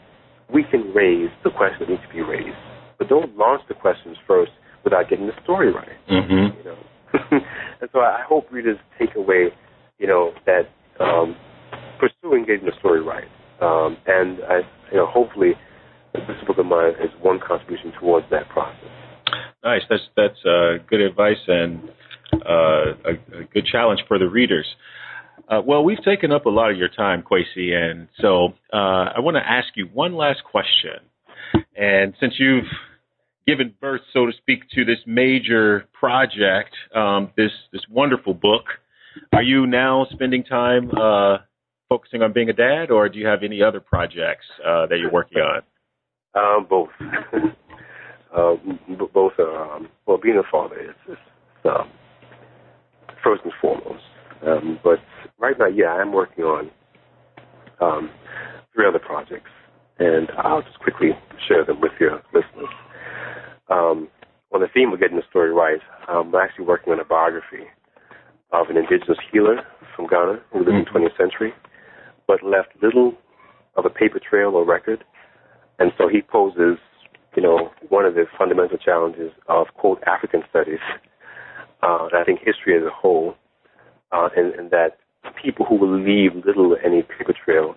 [0.52, 2.56] we can raise the questions that need to be raised.
[2.98, 4.52] But don't launch the questions first
[4.84, 5.96] without getting the story right.
[6.10, 6.58] Mm-hmm.
[6.58, 6.78] You know,
[7.80, 9.48] and so I hope readers take away,
[9.98, 10.68] you know, that
[11.02, 11.34] um,
[12.00, 13.28] pursuing getting the story right,
[13.60, 15.52] um, and I, you know, hopefully,
[16.14, 18.90] this book of mine is one contribution towards that process.
[19.62, 19.82] Nice.
[19.88, 21.90] That's that's uh, good advice and
[22.32, 24.66] uh, a, a, good challenge for the readers.
[25.48, 29.20] Uh, well, we've taken up a lot of your time, Kwesi, and so uh, I
[29.20, 31.00] want to ask you one last question.
[31.76, 32.64] And since you've
[33.46, 38.64] given birth, so to speak, to this major project, um, this this wonderful book,
[39.32, 41.38] are you now spending time uh,
[41.90, 45.12] focusing on being a dad, or do you have any other projects uh, that you're
[45.12, 45.62] working on?
[46.34, 46.88] Um, both.
[48.34, 48.54] uh,
[49.12, 51.18] both are, um, well, being a father is, is
[51.64, 51.90] um,
[53.22, 54.04] first and foremost.
[54.46, 55.00] Um, but
[55.38, 56.70] right now, yeah, I'm working on
[57.80, 58.10] um,
[58.72, 59.50] three other projects,
[59.98, 61.10] and I'll just quickly
[61.48, 62.70] share them with your listeners.
[63.68, 64.08] Um,
[64.52, 67.66] on the theme of getting the story right, I'm actually working on a biography
[68.52, 69.62] of an indigenous healer
[69.94, 71.52] from Ghana who lived in the 20th century
[72.30, 73.14] but left little
[73.74, 75.02] of a paper trail or record.
[75.80, 76.78] And so he poses,
[77.34, 80.78] you know, one of the fundamental challenges of, quote, African studies,
[81.82, 83.34] uh, and I think history as a whole,
[84.12, 84.98] uh, and, and that
[85.42, 87.74] people who will leave little or any paper trail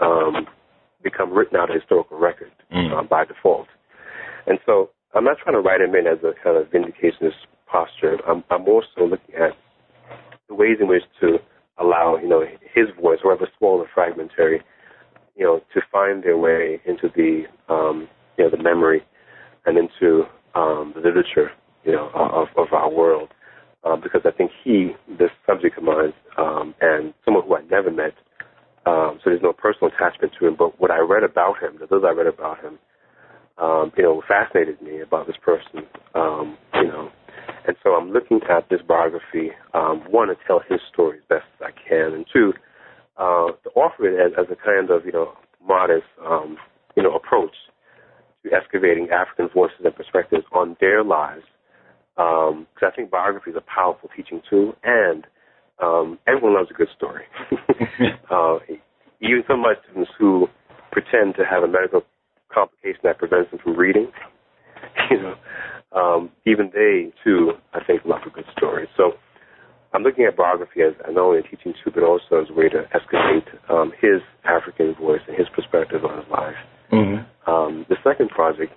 [0.00, 0.46] um,
[1.02, 2.98] become written out of historical record mm.
[2.98, 3.68] uh, by default.
[4.46, 8.16] And so I'm not trying to write him in as a kind of vindicationist posture.
[8.26, 9.52] I'm, I'm also looking at
[10.48, 11.38] the ways in which to
[11.80, 14.62] allow, you know, his voice, however small or fragmentary,
[15.36, 19.02] you know, to find their way into the, um, you know, the memory
[19.66, 20.24] and into
[20.54, 21.50] um, the literature,
[21.84, 23.30] you know, of, of our world.
[23.82, 27.90] Um, because I think he, this subject of mine, um, and someone who I never
[27.90, 28.12] met,
[28.84, 31.86] um, so there's no personal attachment to him, but what I read about him, the
[31.90, 32.78] little I read about him,
[33.56, 37.10] um, you know, fascinated me about this person, um, you know.
[37.66, 41.44] And so I'm looking at this biography, um, one, to tell his story as best
[41.60, 42.52] as I can, and two,
[43.16, 45.32] uh, to offer it as, as a kind of, you know,
[45.66, 46.56] modest, um,
[46.96, 47.54] you know, approach
[48.44, 51.44] to excavating African voices and perspectives on their lives.
[52.16, 55.26] Because um, I think biography is a powerful teaching tool, and
[55.82, 57.24] um, everyone loves a good story.
[58.30, 58.58] uh,
[59.20, 60.48] even some of my students who
[60.92, 62.02] pretend to have a medical
[62.52, 64.10] complication that prevents them from reading,
[65.10, 65.34] you know,
[65.92, 68.88] um, even they too, I think, love a good story.
[68.96, 69.12] So
[69.92, 72.52] I'm looking at biography as, as not only a teaching tool, but also as a
[72.52, 76.54] way to excavate um, his African voice and his perspective on his life.
[76.92, 77.50] Mm-hmm.
[77.50, 78.72] Um, the second project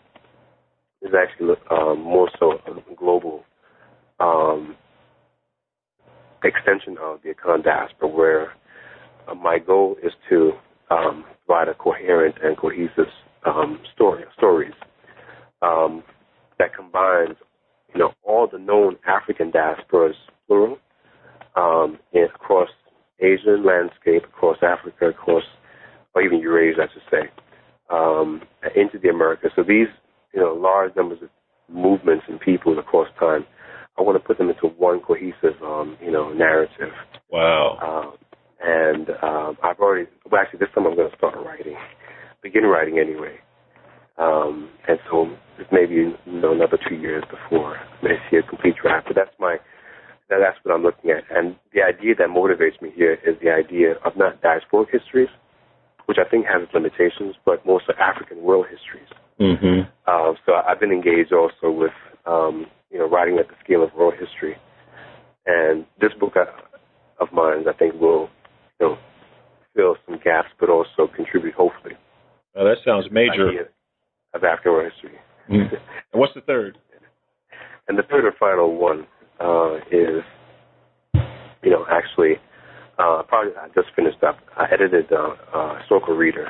[1.01, 3.43] is actually um, more so a global
[4.19, 4.75] um,
[6.43, 8.53] extension of the Akan diaspora, where
[9.27, 10.53] uh, my goal is to
[10.89, 13.11] um, provide a coherent and cohesive
[13.45, 14.73] um, story stories
[15.61, 16.03] um,
[16.59, 17.35] that combines,
[17.93, 20.15] you know, all the known African diasporas,
[20.47, 20.77] plural,
[21.55, 22.69] um, across
[23.19, 25.43] Asian landscape, across Africa, across,
[26.15, 27.29] or even Eurasia, I should say,
[27.89, 28.41] um,
[28.75, 29.51] into the Americas.
[29.55, 29.87] So these,
[30.33, 31.29] you know, large numbers of
[31.69, 33.45] movements and peoples across time,
[33.97, 36.91] I want to put them into one cohesive, um, you know, narrative.
[37.29, 37.77] Wow.
[37.81, 38.17] Um,
[38.65, 41.75] and um, I've already, well, actually, this time I'm going to start writing,
[42.41, 43.39] begin writing anyway.
[44.17, 48.43] Um, and so it's maybe you know another two years before I may see a
[48.43, 49.07] complete draft.
[49.07, 49.57] But that's my
[50.29, 51.23] that's what I'm looking at.
[51.35, 55.29] And the idea that motivates me here is the idea of not diasporic histories,
[56.05, 59.09] which I think has its limitations, but more so African world histories.
[59.39, 59.89] Mm-hmm.
[60.05, 61.93] Uh, so I've been engaged also with
[62.25, 64.55] um, you know writing at the scale of world history,
[65.45, 66.45] and this book uh,
[67.19, 68.29] of mine I think will
[68.79, 68.97] you know
[69.75, 71.95] fill some gaps, but also contribute hopefully.
[72.55, 73.69] Well, that sounds major.
[74.33, 75.19] Of African history.
[75.49, 75.75] Mm-hmm.
[75.75, 76.77] And what's the third?
[77.87, 79.05] And the third and final one
[79.39, 80.23] uh, is,
[81.61, 82.35] you know, actually,
[82.97, 84.37] uh, probably I just finished up.
[84.57, 86.49] I edited uh, uh, Historical Reader.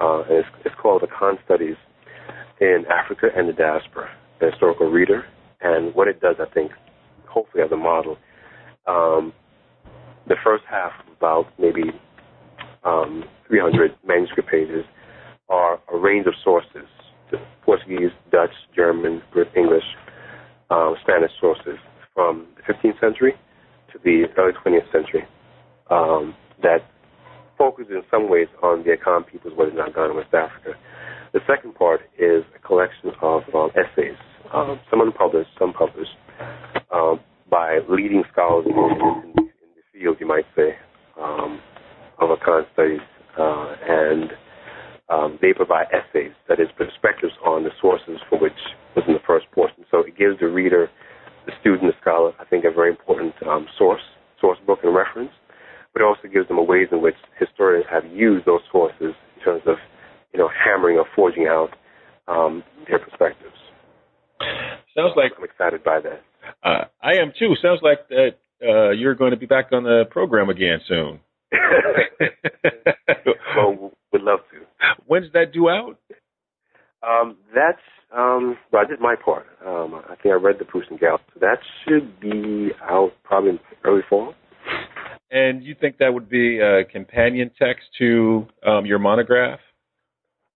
[0.00, 1.76] Uh, and it's, it's called Akan Studies
[2.60, 4.08] in Africa and the Diaspora,
[4.40, 5.24] the Historical Reader.
[5.60, 6.72] And what it does, I think,
[7.26, 8.16] hopefully as a model,
[8.86, 9.32] um,
[10.26, 11.82] the first half, about maybe
[12.84, 14.84] um, 300 manuscript pages,
[15.48, 16.86] are a range of sources
[17.70, 19.22] Portuguese, Dutch, German,
[19.56, 19.84] English,
[20.70, 21.78] um, Spanish sources
[22.12, 23.34] from the 15th century
[23.92, 25.22] to the early 20th century
[25.88, 26.78] um, that
[27.56, 30.72] focus in some ways on the Akan peoples, whether not Ghana, West Africa.
[31.32, 34.18] The second part is a collection of um, essays,
[34.52, 36.10] um, some unpublished, some published,
[36.92, 40.74] um, by leading scholars in, in, in, the field, you might say,
[41.20, 41.60] um,
[42.18, 42.98] of Akan studies.
[43.38, 44.32] Uh, and
[45.10, 48.56] um, they provide essays, that is, perspectives on the sources for which
[48.94, 49.84] was in the first portion.
[49.90, 50.88] So it gives the reader,
[51.46, 54.02] the student, the scholar, I think, a very important um, source,
[54.40, 55.32] source book and reference,
[55.92, 59.42] but it also gives them a ways in which historians have used those sources in
[59.44, 59.76] terms of,
[60.32, 61.70] you know, hammering or forging out
[62.28, 63.58] um, their perspectives.
[64.94, 66.22] Sounds like I'm excited by that.
[66.62, 67.54] Uh, I am too.
[67.60, 71.20] Sounds like that uh, you're going to be back on the program again soon.
[73.56, 74.58] well, would love to.
[75.20, 75.98] When's that due out?
[77.06, 77.78] Um, that's
[78.16, 79.46] um, well, I did my part.
[79.66, 83.50] Um, I think I read the Proust and Gal, so that should be out probably
[83.50, 84.34] in early fall.
[85.30, 89.60] And you think that would be a companion text to um, your monograph?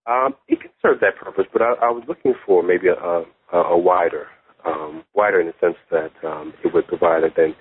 [0.06, 3.24] Um, it could serve that purpose, but I, I was looking for maybe a,
[3.56, 4.26] a, a wider,
[4.66, 7.34] um, wider in the sense that um, it would provide it.
[7.36, 7.54] Then,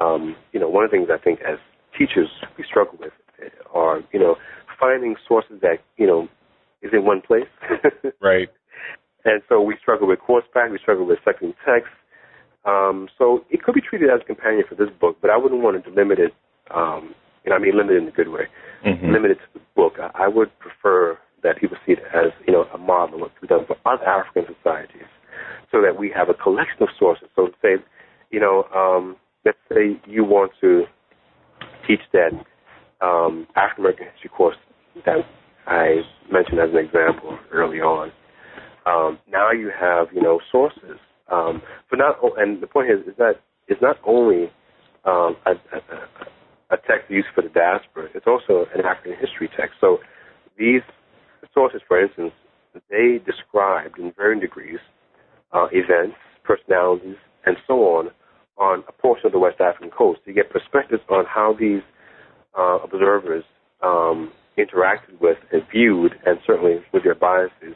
[0.00, 1.58] um, you know, one of the things I think as
[1.96, 3.12] teachers we struggle with
[3.72, 4.36] are, you know,
[4.78, 6.28] finding sources that you know
[6.82, 7.48] is in one place.
[8.20, 8.48] right.
[9.24, 11.90] And so we struggle with course pack, we struggle with second text.
[12.64, 15.62] Um, so it could be treated as a companion for this book, but I wouldn't
[15.62, 16.32] want to limit it.
[16.74, 17.14] Um,
[17.44, 18.44] and I mean limited in a good way.
[18.84, 19.10] Mm-hmm.
[19.10, 19.94] Limited to the book.
[19.98, 23.48] I, I would prefer that people see it as you know a model of what's
[23.48, 25.08] done for other African societies,
[25.72, 27.28] so that we have a collection of sources.
[27.36, 27.76] So say,
[28.30, 30.84] you know, um, let's say you want to
[31.86, 32.32] teach that
[33.00, 34.56] um, African American history course
[35.06, 35.24] that
[35.68, 36.02] I
[36.32, 38.10] mentioned as an example early on.
[38.86, 40.98] Um, now you have, you know, sources
[41.30, 43.36] Um, for not, and the point is, is that
[43.68, 44.50] it's not only
[45.04, 45.78] um, a, a,
[46.70, 49.76] a text used for the diaspora, it's also an African history text.
[49.80, 49.98] So
[50.58, 50.82] these
[51.52, 52.32] sources, for instance,
[52.90, 54.78] they described in varying degrees
[55.52, 57.16] uh, events, personalities,
[57.46, 58.10] and so on
[58.58, 60.20] on a portion of the West African coast.
[60.24, 61.82] You get perspectives on how these
[62.58, 63.44] uh, observers
[63.82, 67.74] um, interacted with and viewed, and certainly with their biases,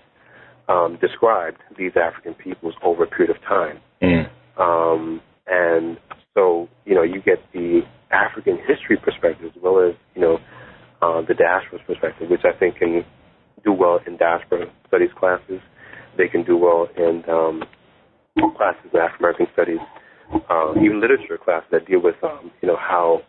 [0.68, 3.78] um, described these African peoples over a period of time.
[4.03, 4.28] Mm.
[4.59, 5.99] Um, and
[6.35, 7.80] so, you know, you get the
[8.11, 10.39] African history perspective as well as, you know,
[11.01, 13.05] uh, the diaspora perspective, which I think can
[13.64, 15.61] do well in diaspora studies classes.
[16.16, 17.62] They can do well in um,
[18.57, 19.80] classes in African American studies,
[20.49, 23.22] uh, even literature classes that deal with, um, you know, how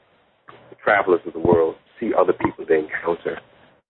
[0.83, 3.39] travelers of the world see other people they encounter.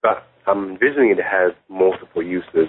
[0.02, 2.68] But I'm envisioning it has multiple uses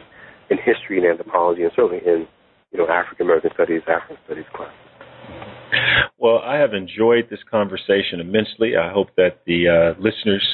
[0.51, 2.27] in history and anthropology, and certainly in,
[2.71, 4.75] you know, African American studies, African studies classes.
[6.19, 8.77] Well, I have enjoyed this conversation immensely.
[8.77, 10.47] I hope that the uh, listeners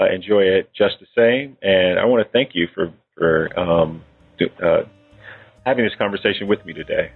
[0.00, 1.56] uh, enjoy it just the same.
[1.62, 4.02] And I want to thank you for for um,
[4.40, 4.82] uh,
[5.66, 7.12] having this conversation with me today.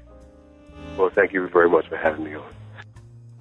[0.97, 2.55] Well, thank you very much for having me on.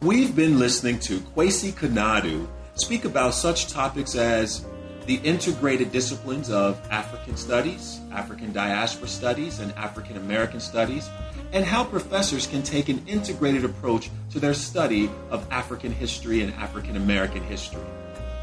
[0.01, 4.65] We've been listening to Kwasi Konadu speak about such topics as
[5.05, 11.09] the integrated disciplines of African studies, African diaspora studies, and African American studies,
[11.53, 16.53] and how professors can take an integrated approach to their study of African history and
[16.55, 17.81] African American history.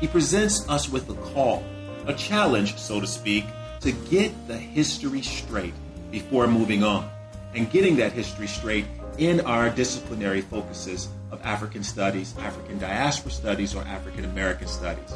[0.01, 1.65] He presents us with a call,
[2.07, 3.45] a challenge, so to speak,
[3.81, 5.75] to get the history straight
[6.11, 7.11] before moving on,
[7.55, 8.87] and getting that history straight
[9.19, 15.15] in our disciplinary focuses of African studies, African diaspora studies, or African American studies.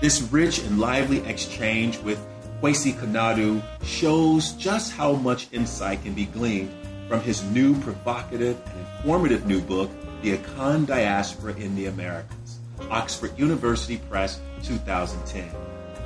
[0.00, 2.24] This rich and lively exchange with
[2.62, 6.72] Kwasi Konadu shows just how much insight can be gleaned
[7.08, 9.90] from his new provocative and informative new book,
[10.22, 12.60] The Akan Diaspora in the Americas.
[12.90, 15.50] Oxford University Press, 2010.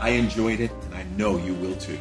[0.01, 1.99] I enjoyed it, and I know you will too.